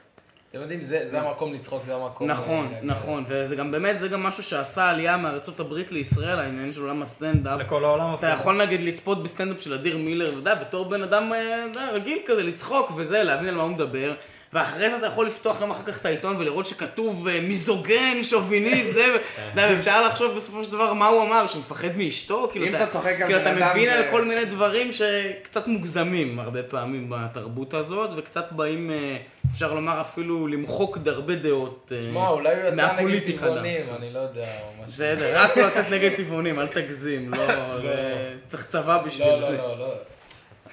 אתם 0.51 0.61
יודעים, 0.61 0.81
זה 0.81 1.09
זה 1.09 1.21
המקום 1.21 1.53
לצחוק, 1.53 1.83
זה 1.83 1.95
המקום... 1.95 2.27
נכון, 2.27 2.73
אה, 2.73 2.79
נכון, 2.83 3.23
וזה 3.27 3.55
גם 3.55 3.71
באמת, 3.71 3.99
זה 3.99 4.07
גם 4.07 4.23
משהו 4.23 4.43
שעשה 4.43 4.89
עלייה 4.89 5.17
מארצות 5.17 5.59
הברית 5.59 5.91
לישראל, 5.91 6.39
העניין 6.39 6.71
של 6.71 6.81
עולם 6.81 7.01
הסטנדאפ. 7.01 7.59
לכל 7.59 7.85
העולם 7.85 8.13
אתה 8.13 8.27
יכול 8.27 8.61
נגיד 8.63 8.81
לצפות 8.81 9.23
בסטנדאפ 9.23 9.61
של 9.61 9.73
אדיר 9.73 9.97
מילר, 9.97 10.25
ואתה 10.25 10.39
יודע, 10.39 10.55
בתור 10.55 10.89
בן 10.89 11.03
אדם 11.03 11.33
אה, 11.33 11.91
רגיל 11.91 12.19
כזה, 12.25 12.43
לצחוק 12.43 12.91
וזה, 12.97 13.23
להבין 13.23 13.47
על 13.47 13.55
מה 13.55 13.61
הוא 13.61 13.71
מדבר. 13.71 14.13
ואחרי 14.53 14.89
זה 14.89 14.97
אתה 14.97 15.05
יכול 15.05 15.27
לפתוח 15.27 15.61
יום 15.61 15.71
אחר 15.71 15.83
כך 15.85 15.99
את 16.01 16.05
העיתון 16.05 16.35
ולראות 16.35 16.65
שכתוב 16.65 17.27
אה, 17.27 17.39
מיזוגן, 17.41 18.23
שוביניסט, 18.23 18.93
זה, 18.93 19.05
אתה 19.53 19.61
יודע, 19.61 19.73
ואפשר 19.75 20.07
לחשוב 20.07 20.35
בסופו 20.37 20.63
של 20.63 20.71
דבר 20.71 20.93
מה 20.93 21.07
הוא 21.07 21.21
אמר, 21.23 21.47
שהוא 21.47 21.59
מפחד 21.59 21.97
מאשתו, 21.97 22.49
כאילו 22.51 22.67
אתה 22.67 22.77
על 22.99 23.15
כאילו 23.15 23.41
אתה 23.41 23.51
מבין 23.51 23.85
זה- 23.89 23.97
על 23.97 24.03
כל 24.11 24.25
מיני 24.25 24.45
דברים 24.45 24.91
שקצת 24.91 25.67
מוגזמים 25.67 26.39
הרבה 26.39 26.63
פעמים 26.63 27.05
בתרבות 27.09 27.73
הזאת, 27.73 28.09
וקצת 28.17 28.51
באים, 28.51 28.91
אה, 28.91 29.17
אפשר 29.53 29.73
לומר 29.73 30.01
אפילו 30.01 30.47
למחוק 30.47 30.97
הרבה 31.05 31.35
דעות 31.35 31.91
אה, 31.95 31.99
תשמע, 32.01 32.27
אולי 32.27 32.49
הוא 32.49 32.59
יצא 32.59 32.71
נגד 32.71 32.75
מהפוליטיקה 32.83 33.45
טבעונים. 33.47 33.85
אני 33.99 34.13
לא 34.13 34.19
יודע, 34.19 34.41
או 34.61 34.83
משהו. 34.83 34.93
בסדר, 34.93 35.41
רק 35.43 35.57
לא 35.57 35.67
לצאת 35.67 35.89
נגד 35.89 36.11
טבעונים, 36.17 36.59
אל 36.59 36.67
תגזים, 36.67 37.31
לא, 37.33 37.47
זה- 37.81 38.33
צריך 38.47 38.65
צבא 38.65 39.01
בשביל 39.05 39.27
לא, 39.27 39.41
זה. 39.51 39.57
לא, 39.57 39.67
לא, 39.67 39.79
לא. 39.79 39.93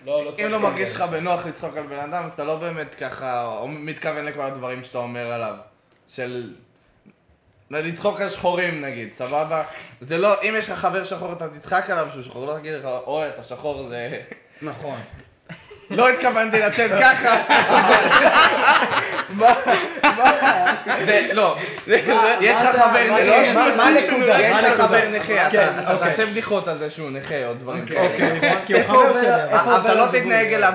לא, 0.06 0.24
לא 0.24 0.32
אם 0.38 0.50
לא 0.50 0.60
מרגיש. 0.60 0.90
לך 0.90 1.00
בנוח 1.00 1.46
לצחוק 1.46 1.76
על 1.76 1.86
בן 1.86 1.98
אדם, 1.98 2.24
אז 2.24 2.32
אתה 2.32 2.44
לא 2.44 2.56
באמת 2.56 2.94
ככה 2.94 3.44
או 3.44 3.68
מתכוון 3.68 4.24
לכל 4.24 4.40
הדברים 4.40 4.84
שאתה 4.84 4.98
אומר 4.98 5.32
עליו. 5.32 5.54
של... 6.08 6.54
לא, 7.70 7.80
לצחוק 7.80 8.20
על 8.20 8.30
שחורים 8.30 8.80
נגיד, 8.80 9.12
סבבה? 9.12 9.64
זה 10.00 10.18
לא, 10.18 10.42
אם 10.42 10.54
יש 10.58 10.70
לך 10.70 10.78
חבר 10.78 11.04
שחור 11.04 11.32
אתה 11.32 11.48
תצחק 11.48 11.90
עליו 11.90 12.08
שהוא 12.12 12.22
שחור, 12.22 12.46
לא 12.46 12.58
תגיד 12.58 12.72
לך, 12.72 12.84
אוי, 12.84 13.28
אתה 13.28 13.42
שחור 13.42 13.88
זה... 13.88 14.20
נכון. 14.62 14.98
לא 15.90 16.08
התכוונתי 16.08 16.58
לצאת 16.58 16.90
ככה, 17.00 17.36
זה, 21.04 21.28
לא, 21.32 21.56
יש 21.86 22.02
לך 22.60 22.76
חבר 22.76 23.10
מה- 23.10 23.20
נכה, 23.20 23.52
מה- 23.54 23.76
מה 23.76 23.84
הנקודה? 23.84 24.40
יש 24.40 24.52
מה 24.52 24.62
לך? 24.62 24.80
חבר 24.80 25.00
נכה, 25.12 25.50
כן, 25.50 25.68
אתה 25.74 25.80
אתה 25.82 25.92
אוקיי. 25.94 26.10
תעשה 26.10 26.26
בדיחות 26.26 26.68
על 26.68 26.78
זה 26.78 26.90
שהוא 26.90 27.10
נכה 27.10 27.46
או 27.46 27.54
דברים 27.54 27.86
כאלה. 27.86 28.00
אוקיי, 28.54 28.84
אבל 29.52 29.80
אתה 29.80 29.94
לא? 29.94 30.06
תתנהג 30.06 30.52
אליו 30.52 30.72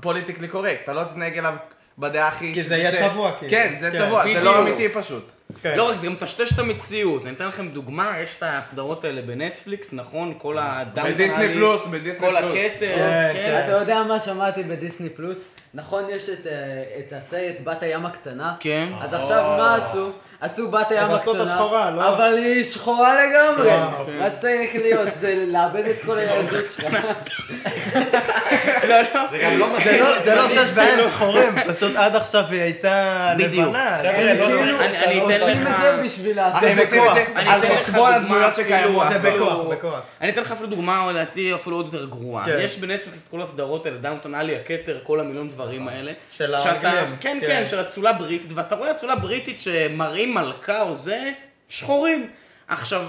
politically 0.00 0.48
correct, 0.48 0.80
אתה 0.84 0.92
לא 0.92 1.02
תתנהג 1.04 1.38
אליו 1.38 1.54
בדעה 1.98 2.28
הכי... 2.28 2.54
כי 2.54 2.62
זה 2.62 2.76
יהיה 2.76 3.10
צבוע, 3.10 3.32
כאילו. 3.38 3.50
כן, 3.50 3.74
זה 3.80 3.90
כן, 3.90 3.98
צבוע, 3.98 4.24
זה. 4.24 4.40
לא 4.40 4.62
אמיתי 4.62 4.88
פשוט. 4.88 5.32
כן. 5.62 5.76
לא 5.76 5.88
רק 5.88 5.96
זה, 5.96 6.06
גם 6.06 6.12
מטשטש 6.12 6.52
את 6.52 6.58
המציאות. 6.58 7.26
אני 7.26 7.32
אתן 7.34 7.46
לכם 7.46 7.68
דוגמה, 7.68 8.14
יש 8.22 8.34
את 8.38 8.42
הסדרות 8.46 9.04
האלה 9.04 9.22
בנטפליקס, 9.22 9.92
נכון? 9.92 10.34
כל 10.38 10.58
הדם... 10.60 11.04
בדיסני 11.04 11.52
פלוס, 11.52 11.86
בדיסני 11.86 12.26
כל 12.26 12.36
פלוס. 12.38 12.56
הכתר, 12.56 12.96
כן, 12.96 13.30
כן. 13.32 13.62
אתה 13.64 13.72
יודע 13.72 14.02
מה 14.02 14.20
שמעתי 14.20 14.62
בדיסני 14.62 15.08
פלוס? 15.08 15.48
נכון, 15.74 16.04
יש 16.10 16.28
את, 16.28 16.46
אה, 16.46 16.52
את 16.98 17.12
הסרט 17.12 17.60
בת 17.64 17.82
הים 17.82 18.06
הקטנה? 18.06 18.54
כן. 18.60 18.88
אז 19.00 19.14
עכשיו 19.14 19.54
מה 19.58 19.74
עשו? 19.74 20.10
עשו 20.40 20.70
בת 20.70 20.90
הים 20.90 21.10
הקטנה, 21.10 21.90
לא? 21.96 22.08
אבל 22.08 22.36
היא 22.36 22.64
שחורה 22.64 23.26
לגמרי. 23.26 23.70
מה 24.18 24.30
צריך 24.40 24.74
להיות? 24.74 25.08
זה 25.20 25.44
לאבד 25.48 25.84
את 25.86 25.96
כל 26.06 26.18
הילדות 26.18 26.64
שלך. 26.76 27.06
לא, 28.88 29.00
לא. 29.14 29.26
זה 29.30 29.38
גם 29.38 29.58
לא 29.58 29.68
זה. 29.84 29.96
לא- 29.98 30.22
זה 30.24 30.34
לא 30.34 30.48
שיש 30.48 30.70
בהם 30.70 30.98
שחורים, 31.10 31.48
פשוט 31.68 31.96
עד 31.96 32.16
עכשיו 32.16 32.44
היא 32.50 32.60
הייתה. 32.60 33.34
לבנה. 33.38 34.02
לא 34.02 34.12
כאילו 34.12 34.44
אני- 34.80 35.36
אתן 35.36 35.62
לך- 35.62 35.68
את 35.68 35.80
זה 35.80 36.02
בשביל 36.04 36.36
לעשות 36.36 36.62
הם 36.62 36.78
עושים 36.78 37.00
בכוח. 37.02 37.16
את 37.18 37.26
זה 37.34 37.40
אני 37.40 37.50
על 37.50 37.60
אתן 37.60 37.74
לך 37.74 37.80
חשבון 37.82 37.94
דוגמה 37.94 38.16
הדמויות 38.16 38.52
אפילו- 38.52 38.66
שקיימות. 38.68 39.06
זה 39.08 39.16
אפילו- 39.16 39.46
בכוח, 39.46 39.66
בכוח. 39.78 40.00
אני 40.20 40.30
אתן 40.30 40.40
לך 40.40 40.52
אפילו 40.52 40.68
דוגמה, 40.68 41.12
לדעתי, 41.12 41.54
אפילו 41.54 41.76
עוד 41.76 41.86
יותר 41.94 42.04
גרועה. 42.06 42.44
כן. 42.44 42.56
יש 42.60 42.76
בנטפליקס 42.78 43.22
את 43.24 43.30
כל 43.30 43.42
הסדרות 43.42 43.86
האלה, 43.86 43.96
דאונטון 43.98 44.34
עלי, 44.34 44.56
הכתר, 44.56 44.98
כל 45.02 45.20
המיליון 45.20 45.48
דברים 45.48 45.88
האלה. 45.88 46.12
של 46.36 46.54
האנגלים. 46.54 47.16
כן, 47.20 47.38
כן. 47.40 47.46
כן, 47.46 47.64
של 47.70 47.80
אצולה 47.80 48.12
בריטית, 48.12 48.50
ואתה 48.54 48.74
רואה 48.74 48.90
אצולה 48.90 49.16
בריטית 49.16 49.60
שמראים 49.60 50.34
מלכה 50.34 50.82
או 50.82 50.94
זה, 50.94 51.30
שחורים. 51.68 52.26
עכשיו, 52.68 53.02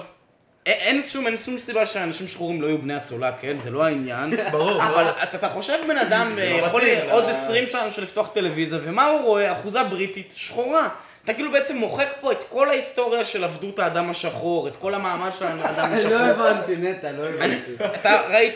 אין 0.66 1.02
שום, 1.02 1.28
אין 1.28 1.38
שום 1.38 1.58
סיבה 1.60 1.86
שאנשים 1.86 2.28
שחורים 2.28 2.62
לא 2.62 2.68
יהיו 2.68 2.78
בני 2.82 2.98
אצולה, 2.98 3.32
כן? 3.42 3.56
זה 3.60 3.72
לא 3.72 3.84
העניין. 3.86 4.30
ברור. 4.52 4.84
אבל 4.84 5.04
אתה, 5.24 5.38
אתה 5.38 5.50
חושב 5.50 5.78
בן 5.88 5.98
אדם, 5.98 6.36
אה, 6.40 6.44
יכול 6.44 6.68
מתאים, 6.82 6.94
להיות 6.94 7.08
לא- 7.08 7.14
עוד 7.14 7.24
20 7.30 7.68
שנה 7.68 7.92
של 7.92 8.02
לפתוח 8.04 8.30
טלוויזיה, 8.34 8.80
ומה 8.84 9.06
הוא 9.06 9.22
רואה? 9.22 9.52
אחוזה 9.52 9.84
בריטית 9.84 10.34
שחורה. 10.36 10.90
אתה 11.24 11.34
כאילו 11.34 11.52
בעצם 11.52 11.78
מוחק 11.78 12.08
פה 12.22 12.32
את 12.32 12.44
כל 12.50 12.70
ההיסטוריה 12.70 13.24
של 13.24 13.44
עבדות 13.44 13.80
האדם 13.80 14.10
השחור, 14.10 14.68
את 14.68 14.76
כל 14.76 14.94
המעמד 14.94 15.34
של 15.34 15.46
האדם 15.46 15.60
השחור. 15.94 16.12
לא 16.12 16.26
הבנתי, 16.26 16.76
נטע, 16.76 17.12
לא 17.12 17.24
הבנתי. 17.24 17.72
אתה 18.02 18.22
ראית, 18.30 18.56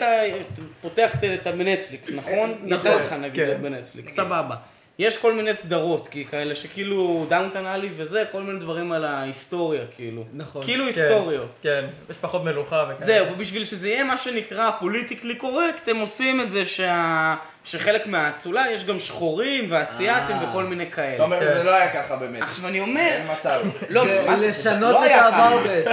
פותח 0.80 1.12
את- 1.24 1.46
בנטפליקס, 1.46 2.08
נכון? 2.14 2.54
יצא 2.66 2.94
לך 2.94 3.12
נגיד 3.12 3.46
כן. 3.46 3.58
בנטפליקס, 3.62 4.12
סבבה. 4.16 4.56
יש 5.00 5.16
כל 5.16 5.34
מיני 5.34 5.54
סדרות, 5.54 6.08
כי 6.08 6.24
כאלה 6.24 6.54
שכאילו 6.54 7.26
Downton 7.28 7.66
Abbey 7.66 7.88
וזה, 7.96 8.24
כל 8.32 8.42
מיני 8.42 8.58
דברים 8.58 8.92
על 8.92 9.04
ההיסטוריה, 9.04 9.82
כאילו. 9.96 10.24
נכון. 10.32 10.64
כאילו 10.64 10.84
כן, 10.84 11.00
היסטוריות. 11.00 11.46
כן, 11.62 11.84
יש 12.10 12.16
פחות 12.16 12.44
מלוכה 12.44 12.84
וכאלה. 12.84 13.06
זהו, 13.06 13.32
ובשביל 13.32 13.64
שזה 13.64 13.88
יהיה 13.88 14.04
מה 14.04 14.16
שנקרא 14.16 14.70
politically 14.80 15.34
correct, 15.34 15.88
הם 15.88 15.98
עושים 15.98 16.40
את 16.40 16.50
זה 16.50 16.66
שה... 16.66 17.34
שחלק 17.64 18.06
מהאצולה 18.06 18.70
יש 18.70 18.84
גם 18.84 18.98
שחורים 18.98 19.64
ואסייתים 19.68 20.36
אה. 20.36 20.48
וכל 20.48 20.64
מיני 20.64 20.82
אתה 20.84 20.92
כאלה. 20.96 21.24
אומר, 21.24 21.38
זה 21.40 21.62
לא 21.62 21.70
היה 21.70 21.92
ככה 21.92 22.16
באמת. 22.16 22.42
עכשיו 22.42 22.68
אני 22.68 22.80
אומר, 22.80 23.00
אין 23.00 23.26
מצב. 23.32 23.60
לא, 23.88 24.04
זה 24.04 24.24
מה 24.26 24.36
זה, 24.36 24.48
לשנות 24.48 24.92
לא 24.92 25.06
את 25.06 25.10
העבר. 25.10 25.58
בעצם. 25.64 25.90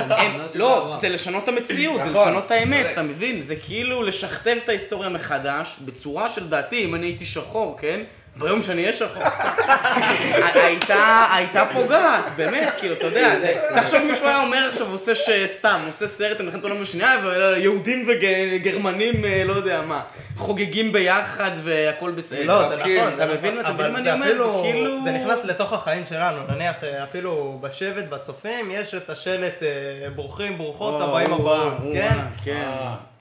לא. 0.54 0.96
זה 1.02 1.10
לשנות 1.10 1.44
את 1.44 1.50
המציאות, 1.50 2.02
זה 2.02 2.10
נכון, 2.10 2.28
לשנות 2.28 2.46
את 2.46 2.52
האמת. 2.52 2.86
אתה 2.94 3.04
מבין? 3.04 3.42
זה 3.42 3.56
כאילו 3.56 4.04
לשכתב 4.04 4.58
את 4.64 4.70
ההיסטוריה 4.70 5.10
מחדש, 5.10 5.78
בצורה 5.86 6.30
שלדעתי, 6.30 6.86
אם 6.86 6.96
אני 6.96 7.06
הייתי 7.06 7.26
שחור, 7.26 7.78
כן? 7.80 8.00
ביום 8.40 8.64
שאני 8.64 8.82
אהיה 8.82 8.94
שחור. 8.94 9.24
הייתה, 10.54 11.26
הייתה 11.34 11.66
פוגעת, 11.74 12.24
באמת, 12.36 12.74
כאילו, 12.80 12.94
אתה 12.94 13.06
יודע, 13.06 13.40
זה, 13.40 13.54
תחשוב 13.76 14.00
מישהו 14.04 14.28
היה 14.28 14.42
אומר 14.42 14.70
עכשיו, 14.70 14.88
עושה 14.92 15.16
ש... 15.16 15.30
סתם, 15.46 15.80
עושה 15.88 16.08
סרט 16.08 16.40
על 16.40 16.46
מלחמת 16.46 16.64
העולם 16.64 16.82
השנייה, 16.82 17.16
ויהודים 17.24 18.08
וגרמנים, 18.08 19.26
אה, 19.26 19.44
לא 19.46 19.54
יודע 19.54 19.82
מה, 19.82 20.02
חוגגים 20.38 20.92
ביחד 20.92 21.52
והכל 21.64 22.12
בסדר. 22.12 22.44
לא, 22.44 22.70
זה 22.70 22.76
כן, 22.84 22.98
נכון. 22.98 23.14
אתה 23.16 23.26
מבין- 23.26 23.58
מבין 23.74 23.92
מה 23.94 24.02
זה 24.04 24.14
אני 24.14 24.22
אומר? 24.22 24.38
זה 24.38 24.62
כאילו- 24.62 25.04
זה 25.04 25.12
נכנס 25.12 25.46
לתוך 25.46 25.74
החיים 25.74 26.04
שלנו. 26.10 26.38
נניח, 26.50 26.84
אה, 26.84 27.04
אפילו 27.04 27.58
בשבט, 27.62 28.04
בצופים, 28.10 28.72
יש 28.72 28.96
את 28.96 29.10
השלט 29.10 29.64
אה, 29.64 29.68
ברוכים, 30.16 30.58
ברוכות, 30.58 31.02
הבאים 31.02 31.34
הבאות, 31.34 31.74
כן? 31.94 32.18
כן. 32.46 32.68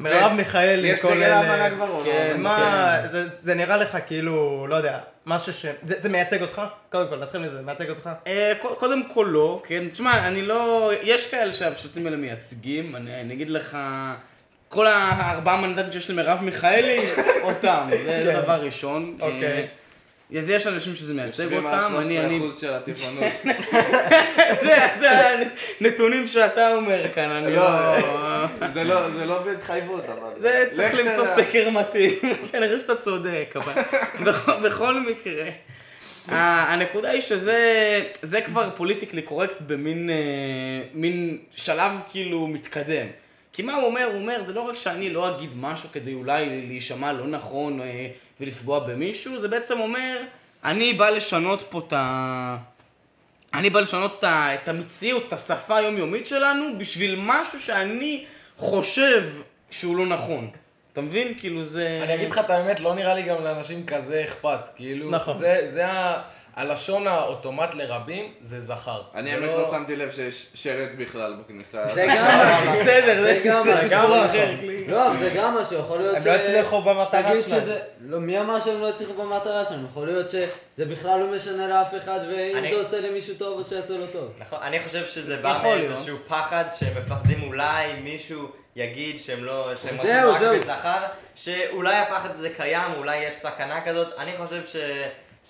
מרב 0.00 0.32
מיכאלי, 0.32 0.88
יש 0.88 1.00
כל 1.02 1.08
דגל 1.08 1.22
אלה. 1.22 1.36
ההבנה 1.36 1.70
כבר 1.70 1.88
או 1.88 2.00
לא? 2.00 2.04
כן, 2.04 2.36
מה, 2.38 2.96
זה- 3.12 3.24
זה 3.42 3.54
נראה 3.54 3.76
לך 3.76 3.98
כאילו, 4.06 4.66
לא 4.68 4.76
יודע, 4.76 4.98
משהו 5.26 5.52
ש... 5.52 5.66
זה 5.82 5.94
זה 5.98 6.08
מייצג 6.08 6.42
אותך? 6.42 6.62
קודם 6.90 7.08
כל, 7.08 7.16
נתחיל 7.16 7.40
מזה, 7.40 7.62
מייצג 7.62 7.90
אותך? 7.90 8.10
אה, 8.26 8.52
קודם 8.60 9.08
כל 9.08 9.28
לא, 9.30 9.62
כן, 9.66 9.88
תשמע, 9.88 10.28
אני 10.28 10.42
לא, 10.42 10.92
יש 11.02 11.30
כאלה 11.30 11.52
שהפשוטים 11.52 12.06
האלה 12.06 12.16
מייצגים, 12.16 12.96
אני, 12.96 13.20
אני 13.20 13.34
אגיד 13.34 13.50
לך, 13.50 13.78
כל 14.68 14.86
הארבעה 14.86 15.60
מנדטים 15.60 15.92
שיש 15.92 16.10
למרב 16.10 16.42
מיכאלי, 16.42 17.00
אותם, 17.42 17.86
זה 17.90 18.22
כן. 18.26 18.42
דבר 18.42 18.60
ראשון. 18.60 19.16
אוקיי. 19.20 19.68
אה, 20.34 20.38
אז 20.38 20.50
יש 20.50 20.66
אנשים 20.66 20.94
שזה 20.94 21.14
מייצג 21.14 21.42
יושבים 21.42 21.66
על 21.66 21.84
אותם, 21.84 21.96
אני, 21.96 22.20
אני, 22.20 22.40
13% 22.56 22.60
של 22.60 22.74
הטבעונות. 22.74 23.32
זה, 24.62 24.76
זה 25.00 25.10
הנתונים 25.80 26.26
שאתה 26.26 26.74
אומר 26.74 27.12
כאן, 27.14 27.30
אני 27.30 27.56
לא, 27.56 27.96
לא, 27.98 28.46
זה 28.74 28.84
לא, 28.84 29.10
זה 29.10 29.26
לא 29.26 29.42
בהתחייבות, 29.42 30.04
אבל... 30.04 30.40
זה 30.40 30.68
צריך 30.70 30.94
למצוא. 30.94 31.26
סקר 31.26 31.70
מתאים, 31.70 32.12
כנראה 32.52 32.78
שאתה 32.78 32.94
צודק, 32.96 33.54
אבל 33.56 33.72
בכל, 34.62 35.00
מקרה. 35.00 35.48
ה- 36.28 36.72
הנקודה 36.72 37.10
היא 37.10 37.20
שזה 37.20 37.58
זה 38.22 38.40
כבר 38.40 38.70
פוליטיקלי 38.76 39.22
קורקט 39.22 39.60
במין 39.66 40.10
אה, 40.10 40.16
מין 40.94 41.38
שלב 41.56 41.92
כאילו 42.10 42.46
מתקדם. 42.46 43.06
כי 43.52 43.62
מה 43.62 43.74
הוא 43.74 43.84
אומר? 43.84 44.04
הוא 44.04 44.14
אומר, 44.20 44.42
זה 44.42 44.52
לא 44.52 44.60
רק 44.60 44.76
שאני 44.76 45.10
לא 45.10 45.36
אגיד 45.36 45.50
משהו 45.60 45.88
כדי 45.92 46.14
אולי 46.14 46.62
להישמע 46.68 47.12
לא 47.12 47.26
נכון 47.26 47.80
אה, 47.80 48.06
ולפגוע 48.40 48.78
במישהו, 48.78 49.38
זה 49.38 49.48
בעצם 49.48 49.80
אומר, 49.80 50.22
אני 50.64 50.92
בא 50.92 51.10
לשנות 51.10 51.62
פה 51.70 51.82
את 51.86 51.92
ה... 51.92 52.56
אני 53.54 53.70
בא 53.70 53.80
לשנות 53.80 54.24
את 54.24 54.68
המציאות, 54.68 55.24
את 55.28 55.32
השפה 55.32 55.76
היומיומית 55.76 56.26
שלנו, 56.26 56.78
בשביל 56.78 57.20
משהו 57.22 57.60
שאני 57.60 58.24
חושב 58.56 59.24
שהוא 59.70 59.96
לא 59.96 60.06
נכון. 60.06 60.50
אתה 60.92 61.00
מבין? 61.00 61.34
כאילו 61.38 61.64
זה... 61.64 62.00
אני 62.02 62.14
אגיד 62.14 62.30
לך 62.30 62.38
את 62.38 62.50
האמת, 62.50 62.80
לא 62.80 62.94
נראה 62.94 63.14
לי 63.14 63.22
גם 63.22 63.44
לאנשים 63.44 63.86
כזה 63.86 64.24
אכפת. 64.24 64.68
כאילו, 64.76 65.10
נכון. 65.10 65.38
זה, 65.38 65.60
זה 65.64 65.86
ה... 65.86 66.22
הלשון 66.56 67.06
האוטומט 67.06 67.74
לרבים 67.74 68.32
זה 68.40 68.60
זכר. 68.60 69.02
אני 69.14 69.30
זה 69.30 69.36
האמת 69.36 69.48
לא 69.48 69.70
שמתי 69.70 69.96
לב 69.96 70.10
שיש 70.10 70.46
שלט 70.54 70.90
בכלל 70.98 71.34
בכניסה. 71.44 71.88
זה 71.94 72.06
גם... 72.16 72.26
בסדר, 72.74 73.22
זה 73.22 73.40
זה 73.42 73.48
גם 73.48 73.62
סיפור 73.64 73.80
סיפור 73.80 74.24
אחר. 74.26 74.50
לא, 74.88 75.16
זה 75.18 75.30
גם 75.36 75.54
משהו, 75.54 75.78
יכול 75.78 75.98
להיות 75.98 76.16
הם 76.16 76.22
לא 76.26 76.30
הצליחו 76.32 76.82
במטרה 76.82 77.32
שלהם. 77.48 77.62
לא, 78.00 78.20
מי 78.20 78.40
אמר 78.40 78.60
שהם 78.60 78.80
לא 78.80 78.88
הצליחו 78.88 79.12
במטרה 79.14 79.64
שלהם? 79.64 79.84
יכול 79.84 80.06
להיות 80.06 80.28
שזה 80.28 80.84
בכלל 80.84 81.20
לא 81.20 81.26
משנה 81.36 81.68
לאף 81.68 81.94
אחד, 81.94 82.20
ואם 82.30 82.68
זה 82.70 82.76
עושה 82.76 83.00
למישהו 83.00 83.34
טוב, 83.34 83.58
אז 83.58 83.68
שיעשה 83.68 83.98
לו 83.98 84.06
טוב. 84.06 84.32
נכון, 84.38 84.58
אני 84.62 84.80
חושב 84.80 85.06
שזה 85.06 85.36
בא. 85.36 85.60
מאיזשהו 85.62 86.16
פחד 86.28 86.64
שהם 86.78 86.92
מפחדים 87.02 87.42
אולי 87.42 87.92
מישהו 87.92 88.48
יגיד 88.76 89.20
שהם 89.20 89.44
לא, 89.44 89.70
שהם 89.82 89.96
זהו, 90.02 90.34
משהו 90.34 90.46
רק. 90.50 90.58
בזכר, 90.58 91.02
שאולי 91.34 91.96
הפחד 91.96 92.28
הזה 92.38 92.50
קיים, 92.56 92.92
אולי 92.96 93.16
יש 93.16 93.34
סכנה 93.34 93.80
כזאת, 93.84 94.08
אני 94.18 94.30
חושב 94.36 94.62
ש, 94.66 94.76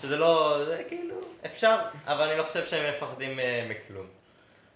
שזה 0.01 0.17
לא, 0.17 0.61
זה 0.65 0.83
כאילו, 0.89 1.15
אפשר, 1.47 1.77
אבל 2.07 2.29
אני 2.29 2.39
לא 2.39 2.43
חושב 2.43 2.67
שהם 2.67 2.95
מפחדים 2.95 3.41
אה, 3.41 3.69
מכלום. 3.69 4.07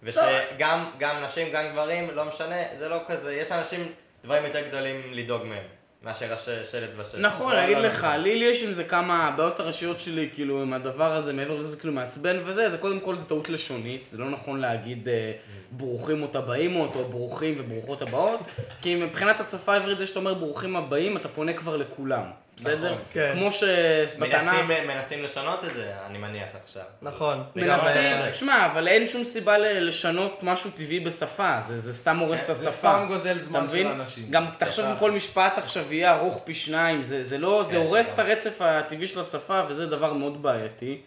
ושגם 0.03 0.85
גם 0.97 1.23
נשים, 1.23 1.47
גם 1.53 1.63
גברים, 1.71 2.09
לא 2.15 2.25
משנה, 2.25 2.55
זה 2.79 2.89
לא 2.89 2.97
כזה, 3.07 3.33
יש 3.33 3.51
אנשים, 3.51 3.91
דברים 4.23 4.45
יותר 4.45 4.67
גדולים 4.67 5.01
לדאוג 5.11 5.43
מהם, 5.43 5.63
מאשר 6.03 6.33
השלט 6.33 6.89
בשלט. 6.97 7.21
נכון, 7.21 7.55
אני 7.55 7.65
אגיד 7.65 7.77
לך, 7.77 8.07
לי 8.17 8.29
יש 8.29 8.63
עם 8.63 8.73
זה 8.73 8.83
כמה 8.83 9.27
הבעיות 9.27 9.59
הראשיות 9.59 9.99
שלי, 9.99 10.29
כאילו, 10.33 10.61
עם 10.61 10.73
הדבר 10.73 11.13
הזה, 11.13 11.33
מעבר 11.33 11.57
לזה 11.57 11.67
זה 11.67 11.79
כאילו 11.79 11.93
מעצבן 11.93 12.39
וזה, 12.45 12.69
זה 12.69 12.77
קודם 12.77 12.99
כל 12.99 13.15
זה 13.15 13.29
טעות 13.29 13.49
לשונית, 13.49 14.07
זה 14.07 14.17
לא 14.17 14.29
נכון 14.29 14.59
להגיד 14.59 15.09
אה, 15.09 15.31
ברוכים 15.71 16.21
אותה 16.21 16.41
באימות, 16.41 16.95
או 16.95 17.03
ברוכים 17.03 17.55
וברוכות 17.57 18.01
הבאות, 18.01 18.39
כי 18.81 18.95
מבחינת 18.95 19.39
השפה 19.39 19.73
העברית 19.73 19.97
זה 19.97 20.05
שאתה 20.05 20.19
אומר 20.19 20.33
ברוכים 20.33 20.75
הבאים, 20.75 21.17
אתה 21.17 21.27
פונה 21.27 21.53
כבר 21.53 21.77
לכולם, 21.77 22.23
בסדר? 22.57 22.91
נכון, 22.91 22.97
כן. 23.13 23.31
כמו 23.33 23.51
שבתנ"ך... 23.51 24.53
מנסים, 24.53 24.87
מנסים 24.87 25.23
לשנות 25.23 25.63
את 25.63 25.73
זה, 25.73 25.93
אני 26.05 26.17
מניח 26.17 26.49
עכשיו. 26.63 26.83
נכון. 27.01 27.43
מנסים. 27.55 28.33
שמע, 28.33 28.65
אבל 28.65 28.87
אין 28.87 29.07
שום 29.07 29.23
סיבה 29.23 29.57
ל- 29.57 29.87
לשנות 29.87 30.43
משהו 30.43 30.71
טבעי 30.71 30.99
בשפה, 30.99 31.57
זה, 31.61 31.79
זה 31.79 31.93
סתם 31.93 32.17
הורס 32.17 32.49
את 32.49 32.55
זה 32.55 32.69
השפה. 32.69 32.71
סתם 32.77 33.05
גוזל 33.07 33.37
זמן 33.37 33.65
של? 33.71 33.87
אנשים. 33.87 34.25
גם 34.29 34.45
תחשוב 34.57 34.85
אם 34.85 34.95
כל 34.99 35.11
משפט 35.11 35.57
עכשיו 35.57 35.93
יהיה 35.93 36.13
ארוך 36.15 36.41
פי 36.43 36.53
שניים, 36.53 37.03
זה, 37.03 37.23
זה 37.23 37.37
לא, 37.37 37.63
זה 37.63 37.71
כן, 37.71 37.77
הורס 37.77 38.07
את 38.07 38.19
נכון. 38.19 38.25
הרצף 38.25 38.61
הטבעי 38.61 39.07
של 39.07 39.19
השפה, 39.19 39.61
וזה 39.69 39.85
דבר 39.85 40.13
מאוד 40.13 40.41
בעייתי. 40.43 40.97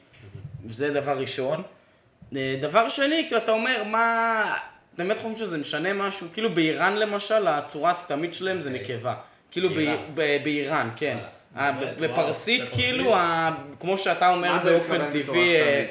זה 0.69 0.91
דבר 0.91 1.19
ראשון. 1.19 1.63
אה, 2.37 2.57
דבר 2.61 2.89
שני, 2.89 3.25
כאילו, 3.27 3.37
אתה 3.37 3.53
אומר, 3.53 3.85
מה... 3.85 4.43
אתה 4.95 5.03
באמת 5.05 5.19
חושב 5.23 5.35
שזה 5.35 5.59
משנה 5.59 5.93
משהו? 5.93 6.27
כאילו 6.33 6.55
באיראן 6.55 6.97
למשל, 6.97 7.49
הצורה 7.49 7.91
הסתמית 7.91 8.35
שלהם 8.35 8.61
זה 8.61 8.71
נקבה. 8.71 9.15
כאילו 9.55 9.69
באיראן. 10.15 10.89
כן. 10.97 11.19
אה, 11.57 11.73
באמת? 11.73 11.99
בפרסית, 11.99 12.63
כאילו, 12.69 13.15
כמו 13.81 13.99
שאתה 13.99 14.33
אומר 14.33 14.59
באופן 14.65 15.11
טבעי, 15.11 15.57
אה, 15.57 15.87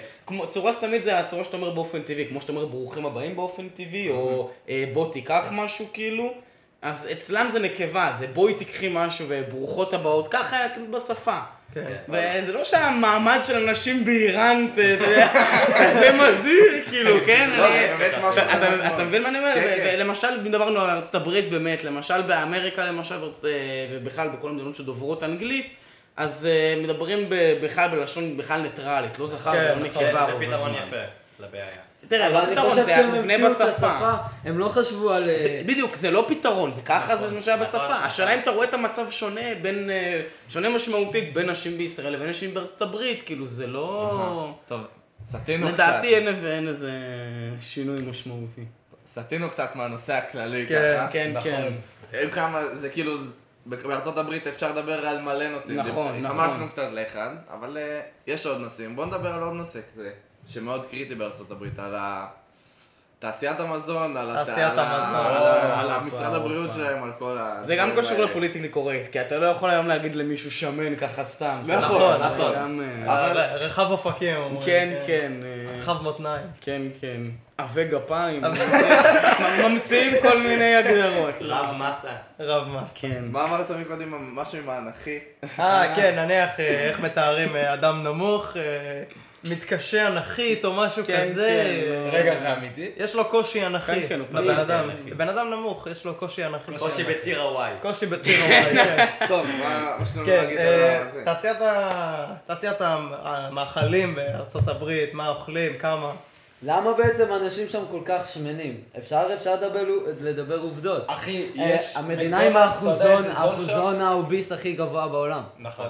צורה 0.50 0.74
סתמית 0.74 1.04
זה 1.04 1.20
הצורה 1.20 1.44
שאתה 1.44 1.58
אומר 1.58 1.70
באופן 1.70 2.02
טבעי, 2.02 2.28
כמו 2.28 2.42
שאתה 2.42 2.52
אומר 2.52 2.66
ברוכים 2.66 3.06
הבאים 3.06 3.36
באופן 3.36 3.70
טבעי, 3.70 4.10
או 4.10 4.50
אה, 4.70 4.86
בוא 4.94 5.12
תיקח 5.14 5.50
משהו 5.52 5.86
כאילו, 5.94 6.34
אז 6.84 7.08
אצלם 7.12 7.48
זה 7.52 7.60
נקבה, 7.60 8.12
זה 8.12 8.28
בואי 8.28 8.54
תיקחי 8.54 8.90
משהו 8.92 9.26
וברוכות 9.30 9.94
הבאות, 9.94 10.28
ככה 10.28 10.58
היה 10.58 10.70
כאילו 10.70 10.86
בשפה. 10.92 11.40
כן. 11.74 11.96
וזה 12.10 12.54
לא 12.54 12.64
שהמעמד 12.64 13.40
של 13.48 13.68
אנשים 13.70 14.06
באיראן, 14.06 14.68
אתה 14.74 14.82
יודע, 14.82 15.28
כזה 15.80 16.12
מזהיר, 16.12 16.84
כאילו, 16.90 17.18
כן? 17.26 17.50
לא, 17.58 17.68
זה 17.68 17.96
באמת 18.00 18.14
משהו 18.24 18.42
אתה- 18.96 19.04
מבין 19.04 19.24
מה 19.24 19.30
אני 19.30 19.40
אומר? 19.40 19.54
כן, 19.56 19.62
כן. 19.78 19.94
ולמשל, 19.98 20.40
דיברנו 20.44 20.80
על 20.80 20.90
ארצות 20.90 21.16
הברית 21.16 21.50
באמת, 21.50 21.84
למשל 21.84 22.22
באמריקה 22.22 22.86
למשל, 22.86 23.16
אה, 23.16 23.50
ובכלל 23.92 24.28
בכל 24.28 24.50
המדינות 24.50 24.76
שדוברות 24.76 25.24
אנגלית, 25.24 25.74
אז 26.18 26.46
אה, 26.52 26.82
מדברים 26.84 27.26
בכלל 27.64 27.90
בלשון 27.90 28.38
בכלל 28.38 28.62
ניטרלית, 28.62 29.20
לא 29.20 29.28
זכר 29.28 29.52
כן, 29.52 29.58
ולא 29.58 29.88
נכון. 29.88 30.04
נקבה 30.06 30.26
זה 30.26 30.32
רוב 30.32 30.46
פתרון. 30.46 30.72
יפה 30.88 30.96
לבעיה. 31.40 31.66
תראה, 32.08 32.28
אבל 32.28 32.34
לא 32.34 32.44
אני 32.44 32.52
פתרון, 32.56 32.70
חושב 32.70 32.84
זה 32.86 32.92
שהם 32.96 33.16
מובנה 33.16 33.34
המציאו 33.34 33.52
את 33.52 33.52
בשפה. 33.52 33.68
השפה, 33.70 34.14
הם 34.44 34.58
לא 34.60 34.70
חשבו 34.70 35.12
על... 35.12 35.30
אה, 35.30 35.62
בדיוק, 35.66 35.96
זה 35.96 36.12
לא 36.12 36.26
פתרון, 36.28 36.72
זה 36.72 36.82
ככה 36.82 37.16
זה 37.16 37.36
מה 37.36 37.42
שהיה 37.42 37.58
נכון, 37.58 37.68
בשפה. 37.68 37.84
נכון. 37.84 38.06
השאלה 38.06 38.34
אם 38.34 38.40
אתה 38.40 38.52
רואה 38.52 38.68
את 38.68 38.74
המצב 38.74 39.10
שונה 39.10 39.56
בין, 39.62 39.90
אה, 39.90 40.22
שונה 40.50 40.70
משמעותית 40.70 41.34
בין 41.34 41.50
נשים 41.50 41.78
בישראל 41.78 42.14
לבין 42.14 42.30
נשים 42.30 42.54
בארצות 42.54 42.82
הברית, 42.82 43.22
כאילו 43.22 43.48
זה 43.48 43.68
לא... 43.68 44.54
טוב, 44.68 44.82
סטינו 45.24 45.68
קצת. 45.68 45.74
לדעתי 45.74 46.16
אין 46.16 46.68
איזה 46.68 46.92
שינוי 47.62 48.02
משמעותי. 48.02 48.66
סטינו 49.14 49.50
קצת 49.50 49.76
מהנושא 49.76 50.14
הכללי 50.14 50.66
כן, 50.68 50.96
ככה. 50.98 51.12
כן, 51.12 51.32
נכון. 51.36 51.52
כן. 51.52 51.74
היו 52.18 52.32
כמה, 52.32 52.66
זה 52.76 52.90
כאילו, 52.90 53.18
בארצות 53.66 54.18
הברית 54.18 54.48
אפשר 54.48 54.72
לדבר 54.72 55.08
על 55.08 55.22
מלא 55.22 55.50
נושאים. 55.50 55.78
נכון, 55.78 56.22
נכון. 56.22 56.40
התחמקנו 56.40 56.70
קצת 56.70 56.90
לאחד, 56.92 57.30
אבל 57.54 57.78
אה, 57.78 58.02
יש 58.28 58.46
עוד 58.46 58.62
נושאים. 58.62 58.96
בואו 58.96 59.08
נדבר 59.08 59.34
על 59.34 59.44
עוד 59.44 59.54
נושא 59.54 59.80
כזה, 59.94 60.12
שמאוד 60.48 60.86
קריטי 60.92 61.16
בארצות 61.16 61.52
הברית, 61.52 61.80
על 61.80 61.96
ה... 61.96 62.26
תעשיית 63.20 63.60
המזון, 63.60 64.18
על 64.18 64.34
תעשיית 64.34 64.74
המזון. 64.78 65.26
על 65.80 65.92
המשרד 65.92 66.34
הבריאות. 66.34 66.72
שלהם, 66.72 67.04
על 67.04 67.12
כל 67.20 67.38
ה... 67.38 67.62
זה 67.62 67.76
גם 67.76 67.90
קשור. 67.98 68.18
לפוליטיקלי 68.18 68.70
קורקט, 68.70 69.12
כי 69.12 69.22
אתה 69.22 69.38
לא 69.38 69.46
יכול 69.46 69.70
היום 69.70 69.88
להגיד 69.88 70.16
למישהו 70.16 70.52
שמן 70.52 70.96
ככה 70.96 71.24
סתם. 71.24 71.62
נכון, 71.68 72.22
נכון. 72.22 72.82
אה, 73.08 73.56
רחב 73.56 73.92
אופקים 73.92 74.36
אומרים. 74.36 74.66
כן, 74.66 74.94
כן. 75.08 75.32
אה, 75.44 75.78
רחב 75.78 76.02
מותניים. 76.02 76.48
כן, 76.62 76.82
כן. 77.02 77.22
עבי 77.58 77.86
גפיים. 77.86 78.42
ממציאים 79.64 80.14
כל 80.22 80.42
מיני 80.42 80.76
הגדרות. 80.76 81.36
רב 81.42 81.76
מסה. 81.80 82.12
רב 82.40 82.68
מס. 82.68 82.94
כן. 82.96 83.24
מה 83.32 83.44
אמרת 83.44 83.72
מקודם, 83.72 84.36
משהו 84.36 84.58
עם 84.58 84.70
האנכי? 84.70 85.20
אה, 85.60 85.96
כן, 85.96 86.20
נניח 86.20 86.60
אה, 86.60 86.66
איך 86.66 87.00
מתארים 87.00 87.56
אה, 87.56 87.74
אדם 87.74 88.04
נמוך, 88.04 88.58
אה, 88.58 89.04
מתקשה 89.44 90.08
אנכית 90.08 90.66
או 90.66 90.74
משהו 90.74 91.04
כן, 91.08 91.28
כזה. 91.32 91.64
כן. 91.86 91.92
אה, 91.92 92.20
רגע, 92.20 92.36
זה 92.40 92.54
אמיתי? 92.54 92.90
יש 92.98 93.16
לו 93.16 93.26
קושי 93.26 93.66
אנכי. 93.66 94.02
כן, 94.02 94.08
כן, 94.10 94.20
הוא 94.20 94.28
קושי 94.32 94.62
אדם. 94.62 94.90
אנכי. 94.90 95.14
בן 95.14 95.30
אדם 95.30 95.50
נמוך, 95.50 95.88
יש 95.88 96.06
לו 96.06 96.16
קושי 96.16 96.46
אנכי. 96.46 96.78
קושי 96.78 97.04
בציר 97.04 97.42
הוואי. 97.42 97.72
קושי 97.82 98.06
בציר 98.06 98.44
הוואי, 98.44 98.74
כן. 98.74 99.06
טוב, 99.28 99.46
מה 99.60 99.96
מה 100.00 100.06
שאתם 100.06 100.26
כן, 100.26 100.44
להגיד 100.44 100.58
על 100.60 100.68
אה, 100.74 101.04
זה? 101.14 101.24
תעשיית 102.46 102.78
המאכלים 102.82 104.16
בארצות 104.16 104.68
הברית, 104.68 105.14
מה 105.14 105.30
אוכלים, 105.30 105.78
כמה. 105.78 106.12
למה 106.66 106.94
בעצם 106.94 107.34
אנשים 107.34 107.70
שם 107.70 107.84
כל 107.92 108.00
כך 108.06 108.28
שמנים? 108.34 108.78
אפשר 108.98 109.24
אפשר 109.34 109.56
לדבר- 109.56 109.86
לדבר 110.22 110.60
עובדות. 110.60 111.04
אחי, 111.08 111.46
אה, 111.60 111.64
יש... 111.76 111.96
המדינה 111.96 112.40
עם? 112.40 112.58
האחוזון 112.58 114.02
ה 114.02 114.10
obese 114.10 114.52
הכי 114.52 114.74
גבוה 114.74 115.08
בעולם. 115.08 115.42
נכון. 115.60 115.88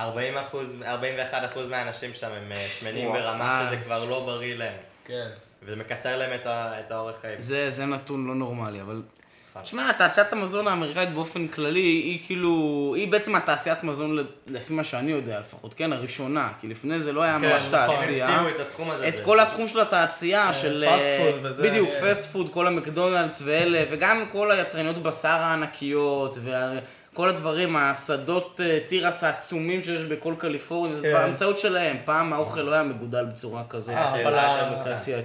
40 0.00 0.38
אחוז, 0.38 0.76
41 0.86 1.42
אחוז 1.52 1.68
מהאנשים 1.68 2.10
שם 2.14 2.26
הם 2.26 2.52
אה, 2.52 2.66
שמנים 2.80 3.08
וואו. 3.08 3.20
ברמה 3.22 3.60
אה. 3.60 3.66
שזה 3.66 3.76
כבר 3.76 4.04
לא 4.04 4.22
בריא 4.26 4.54
להם. 4.56 4.76
כן. 5.04 5.28
וזה 5.62 5.76
מקצר 5.76 6.16
להם 6.18 6.30
את 6.34 6.46
ה- 6.46 6.72
את 6.86 6.90
האורך 6.90 7.16
חיים. 7.20 7.34
זה, 7.40 7.70
זה 7.70 7.86
נתון 7.86 8.26
לא 8.26 8.34
נורמלי, 8.34 8.80
אבל... 8.80 9.02
נכון. 9.54 9.64
שמע, 9.64 9.92
תעשיית 9.92 10.32
המזון 10.32 10.68
האמריקאית 10.68 11.10
באופן 11.10 11.48
כללי, 11.48 11.80
היא 11.80 12.18
כאילו... 12.26 12.52
היא 12.96 13.12
בעצם 13.12 13.34
התעשיית 13.36 13.82
מזון, 13.84 14.18
לפי 14.46 14.72
מה 14.74 14.84
שאני 14.84 15.10
יודע 15.12 15.40
לפחות, 15.40 15.74
כן? 15.74 15.92
הראשונה. 15.92 16.48
כי 16.60 16.68
לפני 16.68 17.00
זה 17.00 17.12
לא 17.12 17.22
היה 17.22 17.38
כן, 17.40 17.48
ממש 17.48 17.62
נכון. 17.62 17.96
תעשייה. 17.96 18.28
המציאו 18.28 18.54
את 18.54 18.66
התחום 18.66 18.90
הזה. 18.90 19.08
את. 19.08 19.20
כל 19.24 19.40
התחום 19.40 19.68
של 19.68 19.80
התעשייה, 19.80 20.52
של... 20.54 20.84
fast 20.88 21.02
אה, 21.02 21.30
food 21.32 21.52
וזה, 21.52 21.62
בדיוק, 21.62 21.90
כן. 21.90 22.14
fast 22.14 22.24
food, 22.32 22.52
כל 22.52 22.66
המקדונלדס 22.66 23.42
ואלה, 23.44 23.84
וגם 23.90 24.24
כל 24.32 24.50
היצרניות 24.52 24.98
בשר 24.98 25.28
הענקיות, 25.28 26.34
וכל 27.12 27.28
הדברים, 27.28 27.76
השדות 27.76 28.60
אה, 28.64 28.78
תירס 28.88 29.24
העצומים 29.24 29.82
שיש 29.82 30.02
בכל 30.02 30.34
קליפורניה, 30.38 30.96
זה 30.96 31.02
כן. 31.02 31.10
כבר 31.10 31.20
המצאות 31.24 31.58
שלהם. 31.58 31.96
פעם 32.04 32.32
האוכל 32.32 32.60
לא 32.60 32.72
היה 32.72 32.82
מגודל 32.82 33.24
בצורה 33.24 33.62
כזאת. 33.68 33.94
אה, 33.94 34.22
אבל. 34.22 34.38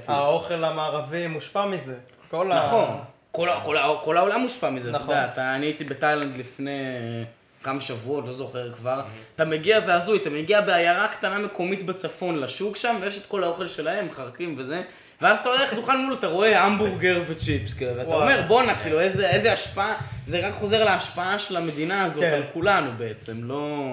האוכל 0.08 0.64
המערבי 0.64 1.28
מושפע 1.28 1.66
מזה. 1.66 1.96
כל 2.32 2.48
נכון. 2.48 2.98
כל, 3.32 3.50
ה- 3.50 3.60
כל, 3.64 3.78
כל 4.04 4.18
העולם 4.18 4.42
מושפע 4.42 4.70
מזה, 4.70 4.90
אתה 4.90 4.98
נכון. 4.98 5.16
יודע, 5.16 5.26
אתה, 5.34 5.56
אני 5.56 5.66
הייתי 5.66 5.84
בתאילנד 5.84 6.38
לפני 6.38 6.72
אה, 6.72 7.24
כמה 7.64 7.82
שבועות, 7.82 8.26
לא 8.28 8.34
זוכר 8.34 8.72
כבר, 8.74 9.02
אתה 9.36 9.46
מגיע, 9.46 9.80
זה 9.80 9.94
הזוי, 9.96 10.18
אתה 10.18 10.30
מגיע 10.30 10.62
בעיירה 10.62 11.08
קטנה 11.08 11.38
מקומית 11.40 11.86
בצפון 11.86 12.40
לשוק 12.40 12.78
שם, 12.78 12.96
ויש 13.02 13.18
את 13.18 13.26
כל 13.26 13.44
האוכל 13.44 13.68
שלהם, 13.68 14.10
חרקים 14.12 14.56
וזה, 14.58 14.82
ואז 15.22 15.38
אתה 15.38 15.50
הולך 15.50 15.74
דוכן 15.74 15.98
מול, 15.98 16.14
אתה 16.14 16.28
רואה 16.28 16.64
המבורגר 16.64 17.22
וצ'יפס, 17.28 17.74
כאילו, 17.74 17.96
ואתה 17.96 18.10
וואו. 18.10 18.22
אומר, 18.22 18.42
בואנה, 18.48 18.80
כאילו, 18.82 19.00
איזה, 19.00 19.30
איזה 19.30 19.54
השפעה, 19.54 19.94
זה 20.26 20.48
רק 20.48 20.54
חוזר 20.54 20.84
להשפעה 20.84 21.40
של 21.40 21.56
המדינה 21.56 22.04
הזאת 22.04 22.24
כן. 22.24 22.30
על 22.34 22.44
כולנו 22.54 22.92
בעצם, 22.98 23.44
לא... 23.44 23.84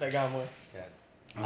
לגמרי. 0.00 0.42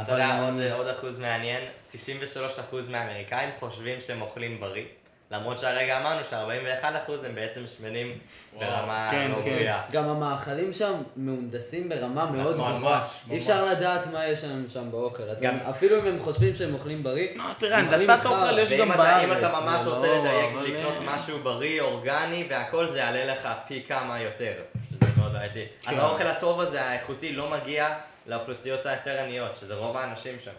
אתה 0.01 0.11
יודע, 0.11 0.39
עוד, 0.41 0.61
עוד 0.71 0.87
אחוז 0.87 1.19
מעניין, 1.19 1.61
93 1.91 2.59
אחוז 2.59 2.89
מהאמריקאים 2.89 3.49
חושבים 3.59 4.01
שהם 4.07 4.21
אוכלים 4.21 4.59
בריא, 4.59 4.83
למרות 5.31 5.57
שהרגע 5.57 5.99
אמרנו 6.01 6.21
ש-41% 6.29 6.85
הם 7.25 7.35
בעצם 7.35 7.67
שמנים 7.67 8.17
ברמה 8.59 9.07
כן, 9.11 9.31
לא 9.31 9.35
כן. 9.35 9.41
בריאה. 9.55 9.81
גם 9.91 10.09
המאכלים 10.09 10.73
שם 10.73 10.93
מהונדסים 11.15 11.89
ברמה 11.89 12.25
מאוד 12.25 12.57
ממש, 12.57 12.75
גבוהה. 12.77 12.97
ממש. 12.99 13.07
אי 13.31 13.37
אפשר 13.37 13.65
לדעת 13.65 14.07
מה 14.07 14.27
יש 14.27 14.39
שם 14.41 14.69
שם 14.69 14.91
באוכל. 14.91 15.23
אז 15.23 15.41
גם- 15.41 15.53
הם- 15.53 15.69
אפילו 15.69 15.99
אם 16.01 16.07
הם 16.07 16.19
חושבים 16.19 16.55
שהם 16.55 16.73
אוכלים 16.73 17.03
בריא, 17.03 17.27
לא, 17.35 17.43
תראה, 17.57 17.77
הם 17.77 17.85
אוכלים 17.85 18.09
הנדסת. 18.09 18.25
אוכל 18.25 18.59
יש 18.59 18.73
גם 18.73 18.89
בארץ. 18.89 19.23
אם 19.23 19.37
אתה 19.37 19.49
ממש 19.49 19.81
רוצה 19.87 20.07
לא- 20.07 20.19
לדייק, 20.19 20.55
לקנות 20.55 20.93
משהו 21.05 21.39
בריא, 21.39 21.81
אורגני 21.81 22.45
והכל, 22.49 22.89
זה 22.89 22.97
יעלה 22.99 23.25
לך 23.25 23.49
פי 23.67 23.83
כמה 23.87 24.21
יותר. 24.21 24.53
שזה 24.91 25.05
מאוד 25.17 25.33
בעייתי. 25.33 25.65
כן. 25.81 25.91
אז 25.91 25.97
האוכל 25.99 26.27
הטוב 26.27 26.61
הזה, 26.61 26.81
האיכותי, 26.85 27.33
לא 27.33 27.49
מגיע 27.49 27.89
לאוכלוסיות 28.27 28.85
היותר 28.85 29.19
עניות, 29.21 29.57
שזה 29.57 29.75
רוב 29.75 29.97
האנשים 29.97 30.35
שם. 30.43 30.51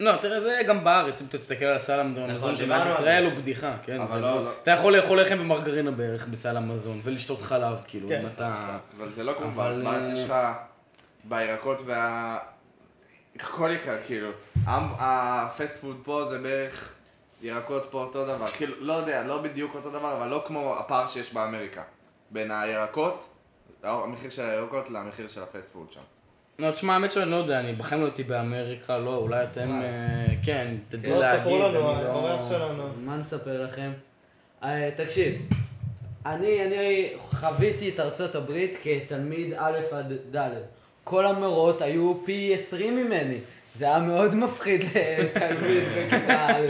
לא, 0.00 0.16
תראה, 0.16 0.40
זה 0.40 0.60
גם 0.68 0.84
בארץ, 0.84 1.22
אם 1.22 1.26
תסתכל 1.30 1.64
על 1.64 1.78
סל 1.78 2.00
המזון 2.00 2.56
של 2.56 2.66
מדינת 2.66 2.86
ישראל. 2.86 3.24
הוא 3.24 3.32
בדיחה, 3.34 3.72
כן? 3.82 4.00
אבל 4.00 4.08
זה 4.14 4.20
לא- 4.20 4.34
לא- 4.34 4.44
לא- 4.44 4.50
אתה 4.62 4.70
יכול 4.70 4.96
לאכול 4.96 5.20
לחם 5.22 5.36
ומרגרינה 5.40 5.90
בערך 5.90 6.26
בסל 6.28 6.56
המזון, 6.56 7.00
ולשתות 7.02 7.42
חלב, 7.42 7.84
כאילו, 7.88 8.08
כן. 8.08 8.20
אם 8.20 8.26
אתה... 8.34 8.78
אבל 8.98 9.12
זה 9.12 9.24
לא 9.24 9.32
כמו 9.38 9.50
בארץ, 9.50 9.86
אה, 9.86 10.12
יש 10.14 10.24
לך 10.30 10.34
בירקות 11.24 11.78
וה... 11.86 12.38
הכל 13.40 13.70
יקר, 13.74 13.96
כאילו. 14.06 14.30
ה 14.66 14.89
fast 14.89 15.80
food 15.80 15.96
פה 16.04 16.24
זה 16.30 16.38
בערך 16.38 16.92
ירקות 17.42 17.86
פה 17.90 17.98
אותו 18.02 18.26
דבר. 18.26 18.46
כאילו, 18.46 18.74
לא 18.80 18.92
יודע, 18.92 19.22
לא 19.22 19.42
בדיוק 19.42 19.74
אותו 19.74 19.90
דבר, 19.90 20.16
אבל 20.16 20.28
לא 20.28 20.42
כמו 20.46 20.76
הפער 20.78 21.06
שיש 21.06 21.32
באמריקה. 21.34 21.82
בין 22.30 22.50
הירקות, 22.50 23.28
המחיר 23.82 24.30
של 24.30 24.42
הירקות 24.42 24.90
למחיר 24.90 25.28
של 25.28 25.42
ה 25.42 25.48
fast 25.48 25.72
food 25.72 25.92
שם. 25.92 26.00
לא, 26.60 26.70
תשמע, 26.70 26.92
האמת 26.92 27.12
שאני 27.12 27.30
לא 27.30 27.36
יודע, 27.36 27.60
אני 27.60 27.72
בחיים 27.72 28.00
לא 28.00 28.06
הייתי 28.06 28.22
באמריקה, 28.22 28.98
לא, 28.98 29.16
אולי 29.16 29.44
אתם, 29.44 29.80
אה, 29.82 30.26
כן, 30.44 30.74
תדעו 30.88 31.12
לא, 31.14 31.20
להגיד. 31.20 31.42
ספרו 31.42 31.58
לנו, 31.58 31.68
אני 31.68 32.04
לא- 32.04 32.08
האורח 32.08 32.48
שלנו. 32.48 32.82
מה 33.04 33.16
נספר 33.16 33.64
לכם? 33.64 33.92
אה, 34.64 34.90
תקשיב, 34.96 35.34
אני, 36.26 36.64
אני 36.66 37.08
חוויתי 37.30 37.88
את 37.88 38.00
ארצות 38.00 38.34
הברית 38.34 38.78
כתלמיד 38.82 39.54
א' 39.56 39.78
עד 39.92 40.12
ד'. 40.36 40.50
כל 41.04 41.26
המורות 41.26 41.82
היו 41.82 42.14
פי 42.24 42.54
20 42.54 42.96
ממני. 42.96 43.38
זה 43.74 43.84
היה 43.84 43.98
מאוד 43.98 44.34
מפחיד 44.34 44.80
לתלמיד 45.18 45.82
בכיתה 45.96 46.46
א'. 46.46 46.66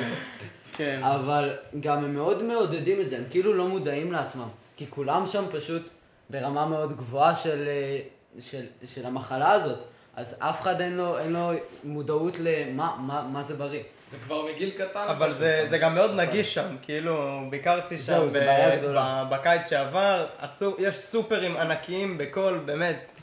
כן. 0.77 1.01
אבל 1.03 1.51
גם 1.81 2.05
הם 2.05 2.15
מאוד 2.15 2.43
מעודדים 2.43 3.01
את 3.01 3.09
זה, 3.09 3.17
הם 3.17 3.25
כאילו 3.31 3.55
לא 3.55 3.69
מודעים 3.69 4.13
לעצמם. 4.13 4.49
כי 4.77 4.87
כולם 4.91 5.27
שם 5.27 5.45
פשוט 5.53 5.91
ברמה 6.31 6.67
מאוד 6.67 6.97
גבוהה 6.97 7.35
של, 7.35 7.69
אה, 7.69 7.99
של, 8.41 8.63
של 8.87 9.07
המחלה 9.07 9.53
הזאת. 9.53 9.79
אז 10.17 10.37
אף 10.39 10.61
אחד 10.63 10.81
אין 10.81 10.97
לו, 10.97 11.19
אין 11.19 11.33
לו 11.33 11.51
מודעות 11.85 12.35
למה 12.39 12.97
מה, 12.99 13.29
מה 13.33 13.43
זה 13.43 13.55
בריא. 13.57 13.83
זה 14.11 14.17
כבר 14.25 14.47
מגיל 14.47 14.71
קטן. 14.71 15.07
אבל. 15.09 15.33
זה, 15.33 15.67
זה 15.71 15.79
גם 15.79 15.95
מאוד 15.95 16.11
נגיש 16.15 16.55
שם, 16.55 16.77
כאילו, 16.83 17.41
ביקרתי 17.51 17.99
שם 17.99 18.03
זהו, 18.05 18.31
זה 18.31 18.41
ב-. 18.41 18.93
ב- 18.97 19.35
בקיץ 19.35 19.69
שעבר, 19.69 20.27
הסו, 20.39 20.75
יש 20.79 20.97
סופרים 20.97 21.57
ענקיים 21.57 22.19
בכל, 22.19 22.59
באמת, 22.65 23.21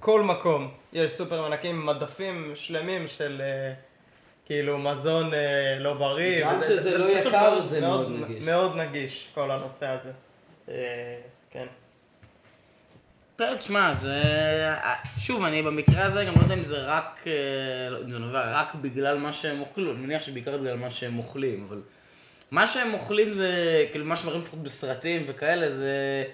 כל 0.00 0.22
מקום. 0.22 0.70
יש 0.92 1.12
סופרים 1.12 1.44
ענקיים, 1.44 1.86
מדפים 1.86 2.52
שלמים 2.54 3.08
של 3.08 3.42
אה, 3.44 3.72
כאילו 4.46 4.78
מזון 4.78 5.34
אה, 5.34 5.38
לא 5.78 5.94
בריא. 5.94 6.44
גם 6.44 6.60
שזה 6.68 6.98
לא 6.98 7.04
יקר, 7.10 7.30
מאוד- 7.30 7.64
זה 7.68 7.80
מאוד 7.80 8.08
נגיש. 8.10 8.42
מאוד 8.42 8.76
נגיש, 8.76 9.28
כל 9.34 9.50
הנושא 9.50 9.86
הזה. 9.86 10.10
אה, 10.68 10.74
כן. 11.50 11.66
תשמע, 13.36 13.94
זה... 13.94 14.22
שוב, 15.18 15.44
אני 15.44 15.62
במקרה 15.62 16.04
הזה 16.04 16.24
גם 16.24 16.34
לא 16.34 16.40
יודע 16.42 16.54
אם 16.54 16.62
זה 16.62 16.84
רק... 16.84 17.24
אה, 17.26 17.90
לא, 17.90 18.02
אם 18.02 18.10
זה 18.10 18.18
נובע 18.18 18.60
רק 18.60 18.74
בגלל 18.74 19.18
מה 19.18 19.32
שהם 19.32 19.60
אוכלים, 19.60 19.90
אני 19.90 19.96
מניח 19.98 20.22
שבעיקר 20.22 20.56
בגלל 20.56 20.76
מה 20.76 20.90
שהם 20.90 21.18
אוכלים, 21.18 21.66
אבל... 21.68 21.80
מה 22.50 22.66
שהם 22.66 22.94
אוכלים 22.94 23.32
זה, 23.32 23.50
כאילו, 23.90 24.04
מה 24.04 24.16
שמראים 24.16 24.40
לפחות 24.40 24.62
בסרטים 24.62 25.22
וכאלה, 25.26 25.70
זה... 25.70 26.24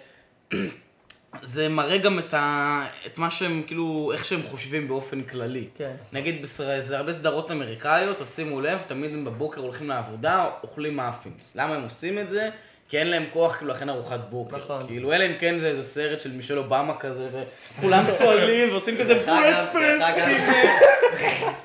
זה 1.42 1.68
מראה 1.68 1.98
גם 1.98 2.18
את, 2.18 2.34
ה... 2.34 2.86
את 3.06 3.18
מה 3.18 3.30
שהם, 3.30 3.62
כאילו, 3.66 4.12
איך 4.14 4.24
שהם 4.24 4.42
חושבים 4.42 4.88
באופן 4.88 5.22
כללי. 5.22 5.68
כן. 5.76 5.94
נגיד, 6.12 6.42
בסר... 6.42 6.80
זה 6.80 6.98
הרבה 6.98 7.12
סדרות 7.12 7.50
אמריקאיות, 7.50 8.18
תשימו 8.22 8.60
לב, 8.60 8.82
תמיד 8.86 9.12
הם 9.12 9.24
בבוקר 9.24 9.60
הולכים 9.60 9.88
לעבודה, 9.88 10.50
אוכלים 10.62 10.96
מאפינס. 10.96 11.56
למה 11.56 11.74
הם 11.74 11.82
עושים 11.82 12.18
את 12.18 12.28
זה? 12.28 12.50
כי 12.90 12.98
אין 12.98 13.10
להם 13.10 13.24
כוח 13.32 13.56
כאילו 13.56 13.72
להכין 13.72 13.88
ארוחת 13.88 14.20
בוקר. 14.30 14.56
נכון. 14.56 14.86
כאילו, 14.86 15.12
אלא 15.12 15.26
אם 15.26 15.32
כן 15.38 15.58
זה 15.58 15.68
איזה 15.68 15.82
סרט 15.82 16.20
של 16.20 16.32
מישל 16.32 16.58
אובמה 16.58 16.98
כזה, 16.98 17.28
וכולם 17.78 18.04
צועלים 18.18 18.70
ועושים 18.70 18.96
כזה 18.98 19.14
ברקפסט. 19.14 20.04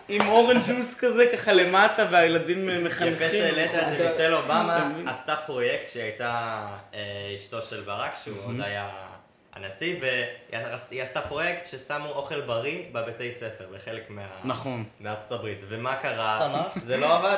עם, 0.09 0.27
אורנג' 0.27 0.61
ג'וס 0.67 0.99
כזה 0.99 1.25
ככה 1.33 1.53
למטה, 1.53 2.07
והילדים 2.11 2.85
מחנכים. 2.85 3.13
יפה 3.13 3.31
שהעלית 3.31 3.71
את 3.75 3.97
זה, 3.97 4.07
מישל 4.07 4.33
אובמה? 4.33 4.91
עשתה 5.07 5.35
פרויקט 5.45 5.89
שהייתה 5.93 6.61
אה, 6.93 6.99
אשתו 7.35 7.61
של 7.61 7.81
ברק, 7.81 8.15
שהוא 8.23 8.38
עוד 8.45 8.55
היה 8.61 8.89
הנשיא, 9.56 9.96
והיא 10.89 11.04
עשתה 11.04 11.22
פרויקט 11.22 11.65
ששמו 11.65 12.10
אוכל 12.10 12.41
בריא 12.41 12.80
בבתי 12.91 13.34
ספר, 13.34 13.65
בחלק 13.76 14.10
מה... 14.10 14.22
נכון. 14.44 14.84
מארצות 15.00 15.32
הברית. 15.32 15.65
ומה 15.70 15.96
קרה? 15.96 16.39
צמח? 16.39 16.84
זה 16.88 16.98
לא 16.98 17.18
עבד. 17.18 17.38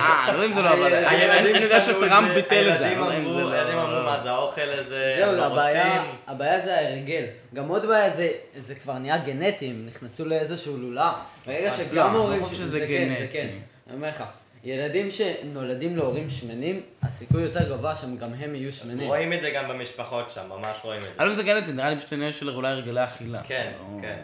אה, 0.00 0.32
לא 0.32 0.44
אם 0.46 0.52
זה 0.52 0.62
לא 0.62 0.68
עבד. 0.70 0.92
אני- 0.92 1.16
הילדים 1.16 1.54
אני 1.56 1.64
יודע 1.64 1.80
שטראמפ 1.80 2.30
ביטל 2.34 2.72
את 2.72 2.78
זה. 2.78 2.86
אני 2.86 2.94
הילדים 2.94 2.98
לא 3.00 3.10
יודע 3.12 3.18
אמרו, 3.30 3.40
לא- 3.50 3.52
הילדים 3.54 3.78
אמרו, 3.78 4.02
מה 4.02 4.20
זה 4.20 4.30
האוכל 4.30 4.60
הזה, 4.70 5.14
זהו, 5.18 5.32
לא 5.36 5.46
הבעיה. 5.46 6.02
הבעיה 6.26 6.60
זה 6.60 6.78
ההרגל. 6.78 7.24
גם 7.54 7.68
עוד 7.68 7.86
בעיה 7.86 8.10
זה, 8.10 8.28
זה 8.56 8.74
כבר 8.74 8.98
נהיה 8.98 9.18
גנטי, 9.18 9.66
הם 9.70 9.86
נכנסו 9.86 10.24
לאיזשהו 10.24 10.76
לולב. 10.76 11.12
ברגע 11.46 11.68
לא, 11.70 11.76
שגם 11.76 12.06
אני 12.06 12.14
לא 12.14 12.18
ההורים... 12.18 12.44
חושב 12.44 12.54
שזה 12.56 12.68
זה 12.68 12.86
כן, 12.86 13.08
גנטי. 13.08 13.32
כן. 13.32 13.48
אני 13.86 13.96
אומר 13.96 14.08
לך, 14.08 14.24
ילדים 14.64 15.10
שנולדים 15.10 15.96
להורים 15.96 16.30
שמנים, 16.30 16.82
הסיכוי 17.02 17.42
יותר 17.42 17.68
גבוה 17.68 17.96
שהם 17.96 18.16
גם 18.16 18.34
הם 18.34 18.54
יהיו 18.54 18.72
שמנים. 18.72 19.06
רואים 19.08 19.32
את 19.32 19.40
זה 19.40 19.50
גם 19.50 19.68
במשפחות 19.68 20.30
שם, 20.30 20.48
ממש 20.48 20.78
רואים 20.82 21.00
את 21.00 21.06
זה. 21.06 21.10
אני 21.22 21.28
לא 21.28 21.32
יודע 21.34 21.58
אם 21.58 21.64
זה 21.64 21.72
נראה 21.72 21.90
לי 21.90 21.96
פשוט 21.96 22.12
עניין 22.12 22.32
של 22.32 22.50
אולי 22.50 22.68
הרגלי 22.68 23.04
אכילה. 23.04 23.42
כן, 23.46 23.72
לא- 23.80 24.02
כן. 24.02 24.18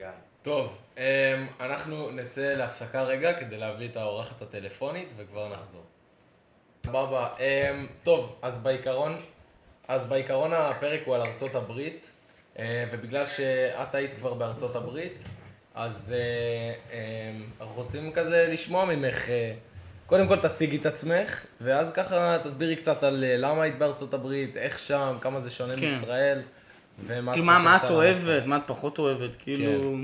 גם. 0.00 0.10
טוב, 0.42 0.76
אמ, 0.98 1.02
אנחנו 1.60 2.10
נצא 2.10 2.54
להפסקה 2.54 3.02
רגע 3.02 3.40
כדי 3.40 3.56
להביא 3.56 3.88
את 3.88 3.96
האורחת 3.96 4.42
הטלפונית 4.42 5.08
וכבר 5.16 5.48
נחזור. 5.52 5.82
סבבה, 6.86 7.28
אמ, 7.38 7.86
טוב, 8.04 8.36
אז 8.42 8.62
בעיקרון, 8.62 9.20
אז 9.88 10.06
בעיקרון 10.08 10.52
הפרק 10.52 11.00
הוא 11.04 11.14
על 11.14 11.22
ארצות 11.22 11.54
הברית, 11.54 12.10
אה, 12.58 12.84
ובגלל 12.92 13.26
שאת 13.26 13.94
היית 13.94 14.14
כבר 14.14 14.34
בארצות 14.34 14.76
הברית, 14.76 15.22
אז 15.78 16.14
אה, 16.18 16.74
אמ, 16.92 17.42
אנחנו 17.60 17.74
רוצים 17.74 18.12
כזה 18.12 18.46
לשמוע 18.52 18.84
ממך, 18.84 19.28
אה, 19.28 19.52
קודם 20.06 20.28
כל 20.28 20.36
תציגי 20.40 20.76
את 20.76 20.86
עצמך, 20.86 21.44
ואז 21.60 21.92
ככה 21.92 22.38
תסבירי 22.44 22.76
קצת 22.76 23.02
על 23.02 23.24
אה, 23.24 23.36
למה 23.36 23.62
היית 23.62 23.78
בארצות 23.78 24.14
הברית, 24.14 24.56
איך 24.56 24.78
שם, 24.78 25.16
כמה 25.20 25.40
זה 25.40 25.50
שונה 25.50 25.74
כן. 25.74 25.80
מישראל, 25.80 26.42
ומה 26.98 27.32
כאילו, 27.32 27.46
מה- 27.46 27.58
מה 27.58 27.76
את 27.76 27.90
אוהבת, 27.90 28.46
מה 28.46 28.56
את 28.56 28.62
פחות 28.66 28.98
אוהבת, 28.98 29.36
כאילו... 29.42 29.96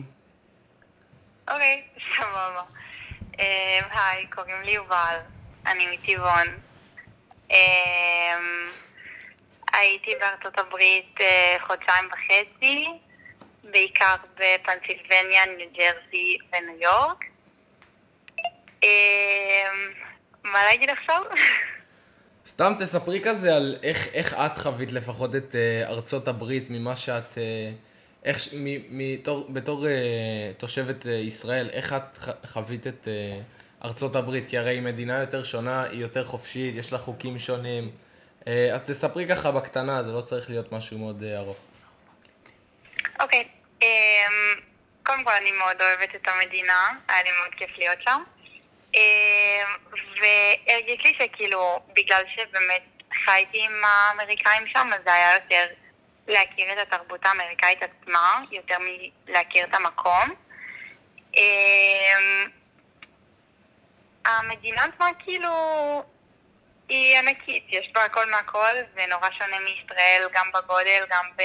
אוקיי, 1.51 1.83
סבבה. 2.17 2.63
אה, 3.41 3.81
היי, 3.91 4.27
קוראים 4.27 4.63
לי 4.65 4.71
יובל, 4.71 5.17
אני 5.67 5.87
מטבעון. 5.97 6.47
אה, 7.51 8.37
הייתי 9.73 10.11
בארצות 10.21 10.59
הברית 10.59 11.15
אה, 11.21 11.57
חודשיים 11.67 12.05
וחצי, 12.13 12.87
בעיקר 13.71 14.15
בפנסילבניה, 14.35 15.47
ניו 15.57 15.69
ג'רזי 15.77 16.39
וניו 16.53 16.81
יורק. 16.81 17.25
אה, 18.85 19.71
מה 20.45 20.65
להגיד 20.65 20.91
עכשיו? 20.91 21.23
סתם 22.47 22.73
תספרי 22.79 23.21
כזה 23.25 23.57
על 23.57 23.77
איך, 23.83 24.09
איך 24.15 24.35
את 24.35 24.59
חווית 24.59 24.93
לפחות 24.93 25.35
את 25.35 25.53
uh, 25.55 25.89
ארצות 25.89 26.29
הברית 26.29 26.71
ממה 26.71 26.97
שאת, 26.97 27.35
uh, 27.35 27.37
איך, 28.25 28.41
ש- 28.41 28.55
מ, 28.55 28.99
מתור, 28.99 29.47
בתור 29.53 29.85
uh, 29.85 29.89
תושבת 30.59 31.03
uh, 31.03 31.09
ישראל, 31.09 31.71
איך 31.71 31.93
את 31.93 32.19
ח, 32.19 32.29
חווית 32.47 32.87
את 32.87 33.09
uh, 33.09 33.85
ארצות 33.85 34.17
הברית? 34.17 34.47
כי 34.47 34.59
הרי 34.59 34.71
היא 34.71 34.83
מדינה 34.83 35.21
יותר 35.21 35.45
שונה, 35.45 35.83
היא 35.83 36.01
יותר 36.01 36.25
חופשית, 36.25 36.75
יש 36.77 36.93
לה 36.93 36.99
חוקים 36.99 37.39
שונים. 37.39 37.91
Uh, 38.41 38.47
אז 38.75 38.83
תספרי 38.83 39.27
ככה 39.29 39.51
בקטנה, 39.51 40.03
זה 40.03 40.13
לא 40.13 40.21
צריך 40.21 40.51
להיות 40.51 40.73
משהו 40.73 40.99
מאוד 40.99 41.23
uh, 41.23 41.39
ארוך. 41.39 41.59
אוקיי, 43.21 43.49
אמ, 43.83 44.61
קודם 45.03 45.25
כל 45.25 45.33
אני 45.33 45.53
מאוד 45.53 45.83
אוהבת 45.83 46.15
את 46.15 46.29
המדינה, 46.29 46.91
היה 47.09 47.23
לי 47.23 47.31
מאוד 47.41 47.55
כיף 47.55 47.71
להיות 47.79 48.03
שם. 48.03 48.23
אמ, 48.95 49.67
והרגיש 49.93 51.05
לי 51.05 51.15
שכאילו, 51.15 51.81
בגלל 51.93 52.23
שבאמת 52.37 52.83
חייתי 53.25 53.65
עם 53.65 53.85
האמריקאים 53.85 54.67
שם, 54.67 54.91
אז 54.95 55.01
זה 55.05 55.13
היה 55.13 55.35
יותר 55.35 55.67
להכיר 56.29 56.73
את 56.73 56.79
התרבות 56.79 57.27
האמריקאית 57.27 57.79
עצמה, 57.83 58.43
יותר 58.51 58.77
מלהכיר 58.79 59.65
את 59.65 59.75
המקום. 59.75 60.35
אמ, 61.35 62.51
המדינה 64.25 64.85
עצמה 64.85 65.09
כאילו 65.19 65.53
היא 66.89 67.19
ענקית, 67.19 67.65
יש 67.69 67.91
בה 67.95 68.05
הכל 68.05 68.31
מהכל, 68.31 68.75
זה 68.95 69.07
נורא 69.11 69.29
שונה 69.39 69.59
מישראל, 69.59 70.29
גם 70.33 70.47
בגודל, 70.55 71.05
גם, 71.11 71.27
ב... 71.37 71.43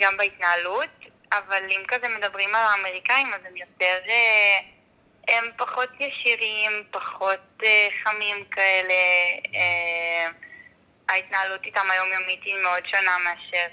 גם 0.00 0.16
בהתנהלות, 0.16 0.88
אבל 1.32 1.62
אם 1.70 1.82
כזה 1.88 2.08
מדברים 2.08 2.54
על 2.54 2.62
האמריקאים, 2.66 3.34
אז 3.34 3.40
הם 3.44 3.56
יותר, 3.56 3.98
אה, 4.08 4.60
הם 5.28 5.44
פחות 5.56 5.88
ישירים, 6.00 6.70
פחות 6.90 7.62
אה, 7.62 7.88
חמים 8.02 8.44
כאלה. 8.44 8.94
אה, 9.54 10.28
ההתנהלות 11.08 11.64
איתם 11.66 11.86
היומיומית 11.90 12.40
היא 12.44 12.54
מאוד 12.62 12.86
שונה 12.86 13.16
מאשר 13.24 13.66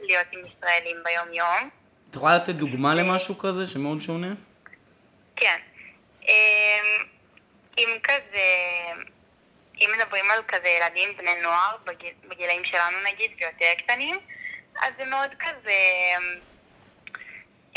להיות 0.00 0.26
עם 0.32 0.40
ישראלים 0.46 0.96
ביום-יום. 1.04 1.70
את 2.10 2.14
יכולה 2.14 2.36
לתת 2.36 2.54
דוגמה 2.54 2.94
למשהו 2.94 3.38
כזה 3.38 3.66
שמאוד 3.66 4.00
שונה? 4.00 4.32
כן. 5.36 5.58
אמ, 6.28 7.04
אם 7.78 7.88
כזה, 8.02 8.46
אם 9.80 9.90
מדברים 9.96 10.30
על 10.30 10.42
כזה 10.48 10.68
ילדים, 10.68 11.16
בני 11.16 11.40
נוער, 11.42 11.76
בגיל, 11.84 12.12
בגילאים 12.28 12.64
שלנו 12.64 12.96
נגיד, 13.12 13.30
ויותר 13.40 13.72
קטנים, 13.78 14.16
אז 14.80 14.92
זה 14.98 15.04
מאוד 15.04 15.30
כזה, 15.38 15.80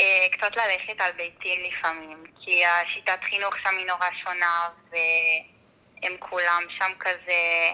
אה, 0.00 0.26
קצת 0.32 0.56
ללכת 0.56 1.00
על 1.00 1.12
ביצים 1.12 1.64
לפעמים, 1.64 2.24
כי 2.40 2.66
השיטת 2.66 3.18
חינוך 3.22 3.58
שם 3.58 3.78
היא 3.78 3.86
נורא 3.86 4.06
שונה, 4.22 4.68
והם 4.90 6.16
כולם 6.18 6.62
שם 6.78 6.92
כזה, 6.98 7.70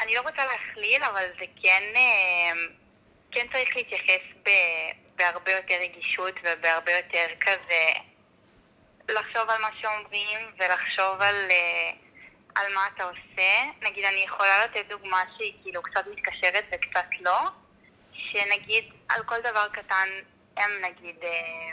אני 0.00 0.14
לא 0.14 0.20
רוצה 0.20 0.44
להכליל, 0.44 1.04
אבל 1.04 1.26
זה 1.38 1.44
כן, 1.62 1.82
אה, 1.96 2.52
כן 3.32 3.46
צריך 3.52 3.76
להתייחס 3.76 4.22
ב, 4.42 4.50
בהרבה 5.16 5.52
יותר 5.52 5.74
רגישות 5.80 6.34
ובהרבה 6.42 6.92
יותר 6.92 7.26
כזה... 7.40 7.92
לחשוב 9.08 9.50
על 9.50 9.62
מה 9.62 9.68
שאומרים 9.80 10.38
ולחשוב 10.58 11.22
על, 11.22 11.50
אה, 11.50 11.90
על 12.54 12.74
מה 12.74 12.86
אתה 12.94 13.04
עושה. 13.04 13.52
נגיד, 13.82 14.04
אני 14.04 14.20
יכולה 14.20 14.64
לתת 14.64 14.88
דוגמה 14.88 15.22
שהיא 15.36 15.52
כאילו 15.62 15.82
קצת 15.82 16.04
מתקשרת 16.06 16.64
וקצת 16.72 17.06
לא, 17.20 17.38
שנגיד 18.32 18.84
על 19.08 19.22
כל 19.24 19.40
דבר 19.40 19.68
קטן 19.72 20.08
הם 20.56 20.70
נגיד, 20.82 21.16
אה, 21.22 21.72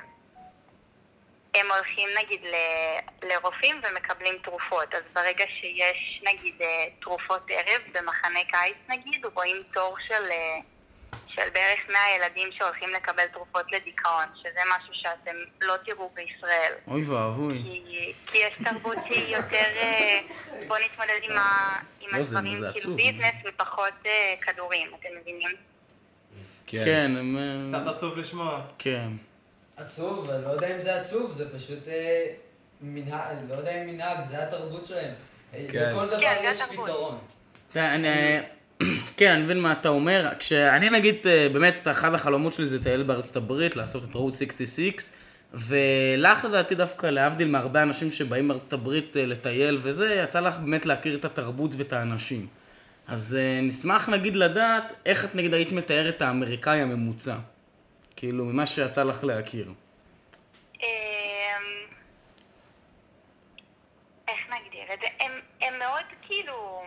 הם 1.55 1.71
הולכים 1.71 2.09
נגיד 2.23 2.41
ל- 2.43 3.27
לרופאים 3.27 3.81
ומקבלים 3.83 4.37
תרופות. 4.43 4.95
אז 4.95 5.03
ברגע 5.13 5.45
שיש 5.47 6.21
נגיד 6.23 6.61
אה, 6.61 6.85
תרופות 7.01 7.41
ערב 7.49 7.81
במחנה 7.93 8.39
קיץ 8.47 8.77
נגיד, 8.89 9.25
רואים 9.33 9.63
תור 9.73 9.95
של... 10.07 10.31
אה, 10.31 10.59
של 11.27 11.49
בערך 11.49 11.79
100 11.89 11.99
ילדים 12.15 12.49
שהולכים 12.51 12.89
לקבל 12.89 13.27
תרופות 13.27 13.71
לדיכאון, 13.71 14.25
שזה 14.35 14.59
משהו 14.77 14.93
שאתם 14.93 15.35
לא 15.61 15.73
תראו 15.85 16.09
בישראל. 16.13 16.73
אוי 16.87 17.03
ואבוי. 17.03 17.57
כי, 17.63 18.13
כי 18.27 18.37
יש 18.37 18.53
תרבות 18.63 18.97
שהיא 19.07 19.35
יותר, 19.35 19.65
בוא 20.67 20.77
נתמודד 20.77 21.19
עם, 21.21 21.37
ה, 21.37 21.79
עם 21.99 22.09
לא, 22.11 22.17
הדברים, 22.17 22.57
כאילו. 22.73 22.95
ביזנס 22.95 23.35
ופחות 23.45 23.93
כדורים, 24.41 24.91
אתם 24.99 25.09
מבינים? 25.21 25.55
כן, 26.67 27.15
הם... 27.19 27.37
אה, 27.37 27.79
קצת 27.79 27.95
עצוב 27.95 28.17
לשמוע. 28.17 28.61
כן. 28.77 29.07
עצוב, 29.77 30.29
אני 30.29 30.45
לא 30.45 30.49
יודע 30.49 30.75
אם 30.75 30.81
זה 30.81 31.01
עצוב, 31.01 31.31
זה 31.31 31.57
פשוט 31.57 31.87
אה, 31.87 32.25
מנהג, 32.81 33.37
לא 33.49 33.55
יודע 33.55 33.81
אם 33.81 33.87
מנהג, 33.87 34.17
זה 34.29 34.43
התרבות 34.43 34.85
שלהם. 34.85 35.13
כן. 35.51 35.89
לכל 35.91 36.07
דבר 36.07 36.21
כן, 36.21 36.35
זה 36.41 36.47
יש 36.47 36.61
התרבות. 36.61 36.85
פתרון. 36.85 37.17
אני... 37.75 38.39
כן, 39.17 39.31
אני 39.31 39.43
מבין 39.43 39.59
מה 39.59 39.71
אתה 39.71 39.89
אומר. 39.89 40.29
כשאני 40.39 40.89
נגיד, 40.89 41.15
אה, 41.25 41.47
באמת, 41.53 41.87
אחד 41.91 42.13
החלומות 42.13 42.53
שלי 42.53 42.65
זה 42.65 42.77
לטייל 42.77 43.03
בארצות 43.03 43.35
הברית, 43.35 43.75
לעשות 43.75 44.03
את 44.09 44.15
רוד 44.15 44.33
66, 44.33 45.11
ולך 45.53 46.45
לדעתי 46.45 46.75
דווקא, 46.75 47.07
להבדיל 47.07 47.47
מהרבה 47.47 47.83
אנשים 47.83 48.11
שבאים 48.11 48.47
בארצות 48.47 48.73
הברית 48.73 49.17
אה, 49.17 49.25
לטייל 49.25 49.79
וזה, 49.81 50.13
יצא 50.23 50.39
לך 50.39 50.57
באמת 50.57 50.85
להכיר 50.85 51.15
את 51.15 51.25
התרבות 51.25 51.71
ואת 51.77 51.93
האנשים. 51.93 52.47
אז 53.07 53.37
אה, 53.39 53.59
נשמח 53.61 54.09
נגיד 54.09 54.35
לדעת 54.35 54.93
איך 55.05 55.25
את 55.25 55.35
נגיד 55.35 55.53
היית 55.53 55.71
מתארת 55.71 56.15
את 56.15 56.21
האמריקאי 56.21 56.81
הממוצע. 56.81 57.35
כאילו, 58.15 58.45
ממה 58.45 58.65
שיצא 58.65 59.03
לך 59.03 59.23
להכיר. 59.23 59.71
אמ, 60.81 60.87
איך 64.27 64.39
נגדיר 64.49 64.93
את 64.93 64.99
זה? 65.01 65.07
הם, 65.19 65.31
הם 65.61 65.79
מאוד 65.79 66.03
כאילו, 66.21 66.83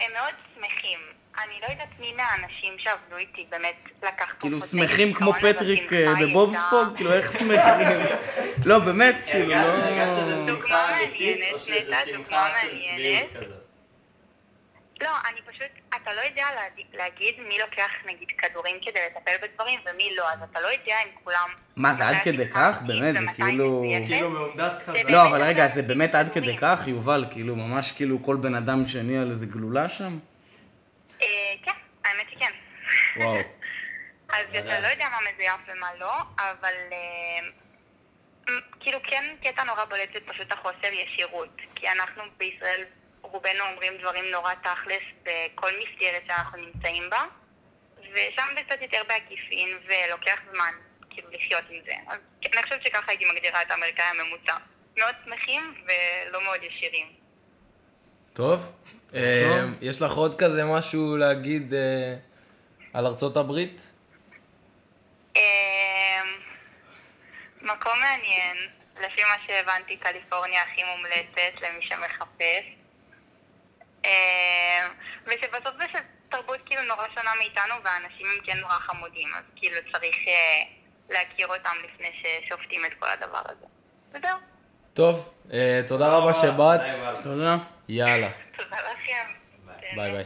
הם 0.00 0.10
מאוד 0.12 0.34
שמחים. 0.54 0.98
אני 1.44 1.54
לא 1.62 1.72
יודעת 1.72 1.88
מי 2.00 2.12
מהאנשים 2.12 2.74
שעבדו 2.78 3.16
איתי 3.16 3.46
באמת 3.50 3.74
לקח 4.02 4.34
כאילו 4.40 4.58
תרופות 4.60 4.78
שמחים 4.80 5.08
נגד 5.08 5.16
כמו 5.18 5.32
פטריק 5.32 5.92
אה, 5.92 6.12
בבובספוג? 6.22 6.78
הייתה- 6.86 6.96
כאילו, 6.96 7.12
איך 7.12 7.32
שמחים? 7.32 8.16
לא, 8.64 8.78
באמת, 8.78 9.14
כאילו, 9.30 9.48
לא... 9.48 9.54
הרגשת 9.56 10.20
שזה 10.20 10.46
שמחה 10.46 10.96
אמיתית, 10.98 11.20
מעניינת, 11.38 11.52
או 11.52 11.58
שזה 11.58 11.74
שמחה 11.86 12.12
דוגמה 12.16 12.50
של 12.60 12.66
מעניינת. 12.66 13.28
צביעות 13.30 13.44
כזאת? 13.44 13.63
לא, 15.02 15.10
אני 15.28 15.40
פשוט, 15.42 15.70
אתה 16.02 16.14
לא 16.14 16.20
יודע 16.20 16.46
להגיד, 16.92 17.34
מי 17.48 17.58
לוקח 17.58 17.90
נגיד 18.06 18.28
כדורים 18.38 18.76
כדי 18.82 19.00
לטפל 19.06 19.32
בדברים 19.42 19.80
ומי 19.86 20.14
לא, 20.16 20.30
אז 20.30 20.38
אתה 20.50 20.60
לא 20.60 20.66
יודע 20.66 20.96
אם 21.04 21.08
כולם... 21.24 21.48
מה, 21.76 21.94
זה 21.94 22.08
עד 22.08 22.16
כדי 22.24 22.48
כך? 22.48 22.82
באמת, 22.86 23.14
זה 23.14 23.26
כאילו-. 23.34 23.84
כאילו 24.06 24.30
מהונדס 24.30 24.82
כזה. 24.82 24.98
זה 25.04 25.10
לא, 25.10 25.28
אבל 25.28 25.42
רגע, 25.42 25.66
זה 25.66 25.82
באמת 25.82 26.14
עד 26.14 26.32
כדי. 26.32 26.56
כך, 26.56 26.80
יובל? 26.86 27.24
כאילו, 27.30 27.56
ממש 27.56 27.92
כאילו 27.92 28.22
כל 28.22 28.36
בן 28.36 28.54
אדם 28.54 28.84
שני 28.84 29.18
על 29.18 29.30
איזה 29.30 29.46
גלולה 29.46 29.88
שם? 29.88 30.18
אה, 31.22 31.26
כן, 31.62 31.72
האמת 32.04 32.26
שכן. 32.30 32.52
וואו. 33.16 33.36
אז 34.34 34.46
אתה 34.50 34.80
לא 34.80 34.86
יודע 34.86 35.08
מה 35.08 35.18
מזויף 35.30 35.76
ומה 35.76 35.88
לא, 36.00 36.14
אבל 36.36 36.74
אה, 36.92 38.54
כאילו 38.80 38.98
כן 39.02 39.24
קטע 39.42 39.64
נורא 39.64 39.84
בולט 39.84 40.08
זה 40.14 40.18
פשוט 40.26 40.52
החוסר 40.52 40.92
ישירות. 40.92 41.56
כי 41.74 41.88
אנחנו 41.88 42.22
בישראל 42.38 42.84
רובנו 43.34 43.64
אומרים 43.72 43.92
דברים 44.00 44.24
נורא 44.30 44.54
תכלס 44.54 45.02
בכל 45.22 45.70
מסגרת 45.78 46.22
שאנחנו 46.26 46.58
נמצאים 46.58 47.10
בה, 47.10 47.24
ושם 47.98 48.46
זה 48.54 48.62
קצת 48.66 48.82
יותר 48.82 49.02
בעקיפין 49.08 49.68
ולוקח 49.86 50.40
זמן 50.52 50.72
כאילו 51.10 51.28
לחיות 51.30 51.64
עם 51.70 51.80
זה. 51.84 51.92
אז 52.08 52.18
אני 52.52 52.62
חושבת 52.62 52.82
שככה 52.82 53.10
הייתי 53.10 53.24
מגדירה 53.32 53.62
את 53.62 53.70
האמריקאי 53.70 54.04
הממוצע. 54.04 54.56
מאוד 54.96 55.14
שמחים 55.24 55.74
ולא 55.84 56.42
מאוד 56.44 56.60
ישירים. 56.62 57.06
טוב. 58.32 58.72
אה, 59.14 59.64
יש 59.80 60.02
לך 60.02 60.12
עוד 60.12 60.38
כזה 60.38 60.64
משהו 60.64 61.16
להגיד 61.16 61.74
אה, 61.74 62.16
על 62.92 63.06
ארצות 63.06 63.36
הברית? 63.36 63.90
אמ, 65.36 65.42
מקום 67.62 67.92
מעניין, 68.00 68.56
לפי 68.96 69.22
מה 69.22 69.36
שהבנתי, 69.46 69.96
קליפורניה 69.96 70.62
הכי 70.62 70.82
מומלצת 70.84 71.62
למי 71.62 71.82
שמחפש. 71.82 72.83
אמ, 74.04 74.88
ושבסוף 75.26 75.74
זה 75.78 75.84
שתרבות 75.88 76.60
כאילו 76.66 76.82
נורא 76.82 77.02
שונה 77.14 77.30
מאיתנו 77.38 77.74
והאנשים 77.84 78.26
הם 78.26 78.44
כן 78.44 78.58
נורא 78.58 78.72
חמודים, 78.72 79.28
אז 79.34 79.44
כאילו 79.56 79.76
צריך 79.92 80.16
אה, 80.28 80.62
להכיר 81.10 81.46
אותם 81.46 81.76
לפני 81.84 82.08
ששופטים 82.22 82.84
את 82.84 82.94
כל 82.98 83.06
הדבר 83.08 83.42
הזה. 83.44 83.66
וזהו, 84.12 84.38
טוב, 84.94 85.34
אה, 85.52 85.80
תודה 85.88 86.16
רבה 86.16 86.32
שבאת. 86.32 86.80
תודה. 87.22 87.56
יאללה, 87.88 88.28
תודה 88.56 88.76
לכם. 88.76 89.32
ביי 89.96 90.12
ביי. 90.12 90.24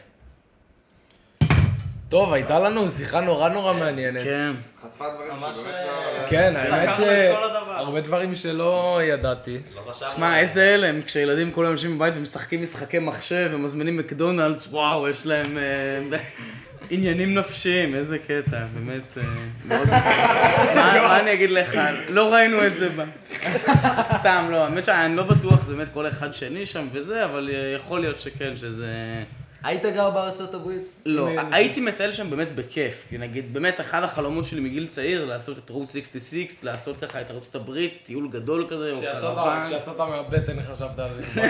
טוב, 2.08 2.32
הייתה 2.32 2.58
לנו 2.58 2.88
שיחה 2.88 3.20
נורא 3.20 3.48
נורא 3.48 3.72
מעניינת. 3.72 4.24
כן. 4.24 4.52
חשפה 4.86 5.04
דברים 5.14 5.32
שבאמת 5.40 5.66
אה, 5.74 6.22
לא... 6.22 6.28
כן, 6.28 6.54
האמת. 6.56 6.96
שהרבה 6.96 8.00
דברים 8.00 8.34
שלא 8.34 9.00
ידעתי. 9.04 9.58
לא 9.74 9.92
חשבנו. 9.92 10.10
שמע, 10.16 10.38
איזה 10.38 10.74
הלם, 10.74 11.02
כשילדים 11.02 11.52
כולם 11.52 11.72
יושבים 11.72 11.98
בבית 11.98 12.14
ומשחקים 12.16 12.62
משחקי 12.62 12.98
מחשב 12.98 13.50
ומזמינים 13.52 13.96
מקדונלדס, 13.96 14.66
וואו, 14.70 15.08
יש 15.08 15.26
להם 15.26 15.58
אה, 15.58 16.18
עניינים 16.90 17.34
נפשיים, 17.34 17.94
איזה 17.94 18.18
קטע, 18.18 18.64
באמת, 18.74 19.18
אה. 19.18 19.84
מה 20.74 21.20
אני 21.20 21.32
אגיד 21.32 21.50
לך, 21.50 21.78
לא 22.08 22.32
ראינו 22.34 22.66
את 22.66 22.76
זה 22.76 22.88
ב... 22.88 23.02
סתם, 24.18 24.48
לא, 24.50 24.64
האמת 24.64 24.84
שאני 24.84 25.16
לא 25.16 25.22
בטוח, 25.22 25.64
זה 25.64 25.74
באמת 25.74 25.88
כל 25.94 26.08
אחד 26.08 26.34
שני 26.34 26.66
שם 26.66 26.86
וזה, 26.92 27.24
אבל 27.24 27.50
יכול 27.76 28.00
להיות 28.00 28.18
שכן, 28.18 28.56
שזה... 28.56 28.92
היית 29.62 29.82
גר 29.82 30.10
בארצות 30.10 30.54
הברית? 30.54 30.82
לא, 31.06 31.28
הייתי 31.50 31.80
מטייל 31.80 32.12
שם 32.12 32.30
באמת 32.30 32.54
בכיף, 32.54 33.06
כי 33.08 33.18
נגיד, 33.18 33.54
באמת 33.54 33.80
אחד 33.80 34.02
החלומות 34.02 34.44
שלי 34.44 34.60
מגיל 34.60 34.86
צעיר, 34.86 35.24
לעשות 35.24 35.58
את 35.58 35.70
רות 35.70 35.88
66, 35.88 36.64
לעשות 36.64 36.96
ככה 36.96 37.20
את 37.20 37.30
ארצות 37.30 37.54
הברית, 37.54 37.98
טיול 38.02 38.28
גדול 38.28 38.66
כזה, 38.68 38.92
או 38.92 39.00
קרוון. 39.20 39.64
כשיצאת 39.66 39.98
מהבטן 39.98 40.62
חשבת 40.62 40.98
על 40.98 41.10
זה. 41.22 41.42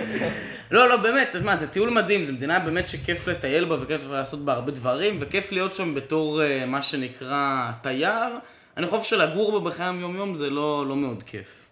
לא, 0.70 0.88
לא, 0.88 0.96
באמת, 0.96 1.36
אז 1.36 1.42
מה, 1.42 1.56
זה 1.56 1.68
טיול 1.68 1.90
מדהים, 1.90 2.24
זו 2.24 2.32
מדינה 2.32 2.58
באמת 2.58 2.86
שכיף 2.86 3.28
לטייל 3.28 3.64
בה 3.64 3.76
וכיף 3.82 4.00
לעשות 4.10 4.44
בה 4.44 4.52
הרבה 4.52 4.72
דברים, 4.72 5.16
וכיף 5.20 5.52
להיות 5.52 5.72
שם 5.72 5.94
בתור 5.94 6.42
אה, 6.42 6.66
מה 6.66 6.82
שנקרא 6.82 7.70
תייר. 7.82 8.38
אני 8.76 8.86
חושב 8.86 9.02
שלגור 9.02 9.58
בה 9.60 9.70
בחיי 9.70 9.86
היום-יום 9.86 10.34
זה 10.34 10.50
לא, 10.50 10.84
לא 10.88 10.96
מאוד 10.96 11.22
כיף. 11.22 11.66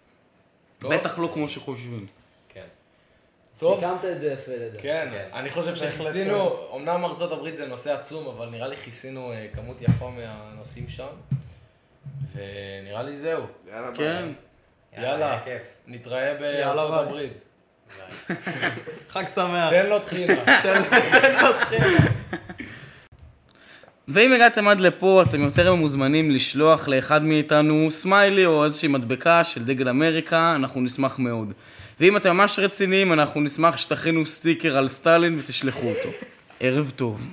טוב. 0.79 0.93
בטח 0.93 1.19
לא 1.19 1.29
כמו 1.33 1.47
שחושבים. 1.47 2.05
כן. 3.53 3.59
טוב. 3.59 3.79
סיכמת 3.79 4.05
את 4.05 4.19
זה 4.19 4.31
יפה 4.31 4.51
לדעתי. 4.51 4.81
כן, 4.81 5.07
כן. 5.11 5.29
אני 5.33 5.49
חושב 5.49 5.75
שכיסינו, 5.75 6.55
אמנם 6.75 7.05
ארצות 7.05 7.31
הברית 7.31 7.57
זה 7.57 7.67
נושא 7.67 7.93
עצום, 7.93 8.27
אבל 8.27 8.49
נראה 8.49 8.67
לי 8.67 8.75
כיסינו 8.75 9.31
אה, 9.31 9.47
כמות 9.53 9.81
יפה 9.81 10.09
מהנושאים 10.09 10.89
שם. 10.89 11.07
ונראה 12.35 13.03
לי 13.03 13.13
זהו. 13.13 13.43
יאללה, 13.67 13.91
ביי. 13.91 13.97
כן. 13.97 14.29
יאללה, 14.97 15.39
כיף. 15.43 15.61
נתראה 15.87 16.19
יאללה, 16.19 16.73
בארצות. 16.73 17.07
הברית. 17.07 17.33
חג 19.13 19.23
שמח. 19.35 19.69
תן 19.73 19.89
לו 19.89 19.99
טחינה. 19.99 20.43
ואם 24.07 24.33
הגעתם 24.33 24.67
עד 24.67 24.79
לפה, 24.79 25.23
אתם 25.29 25.41
יותר 25.41 25.75
מוזמנים 25.75 26.31
לשלוח 26.31 26.87
לאחד 26.87 27.23
מאיתנו 27.23 27.91
סמיילי 27.91 28.45
או 28.45 28.65
איזושהי 28.65 28.87
מדבקה 28.87 29.43
של 29.43 29.65
דגל 29.65 29.89
אמריקה, 29.89 30.55
אנחנו 30.55 30.81
נשמח 30.81 31.19
מאוד. 31.19 31.53
ואם 31.99 32.17
אתם 32.17 32.37
ממש 32.37 32.59
רציניים, 32.59 33.13
אנחנו 33.13 33.41
נשמח 33.41 33.77
שתכינו 33.77 34.25
סטיקר 34.25 34.77
על 34.77 34.87
סטלין 34.87 35.39
ותשלחו 35.39 35.87
אותו. 35.87 36.09
ערב 36.59 36.91
טוב. 36.95 37.27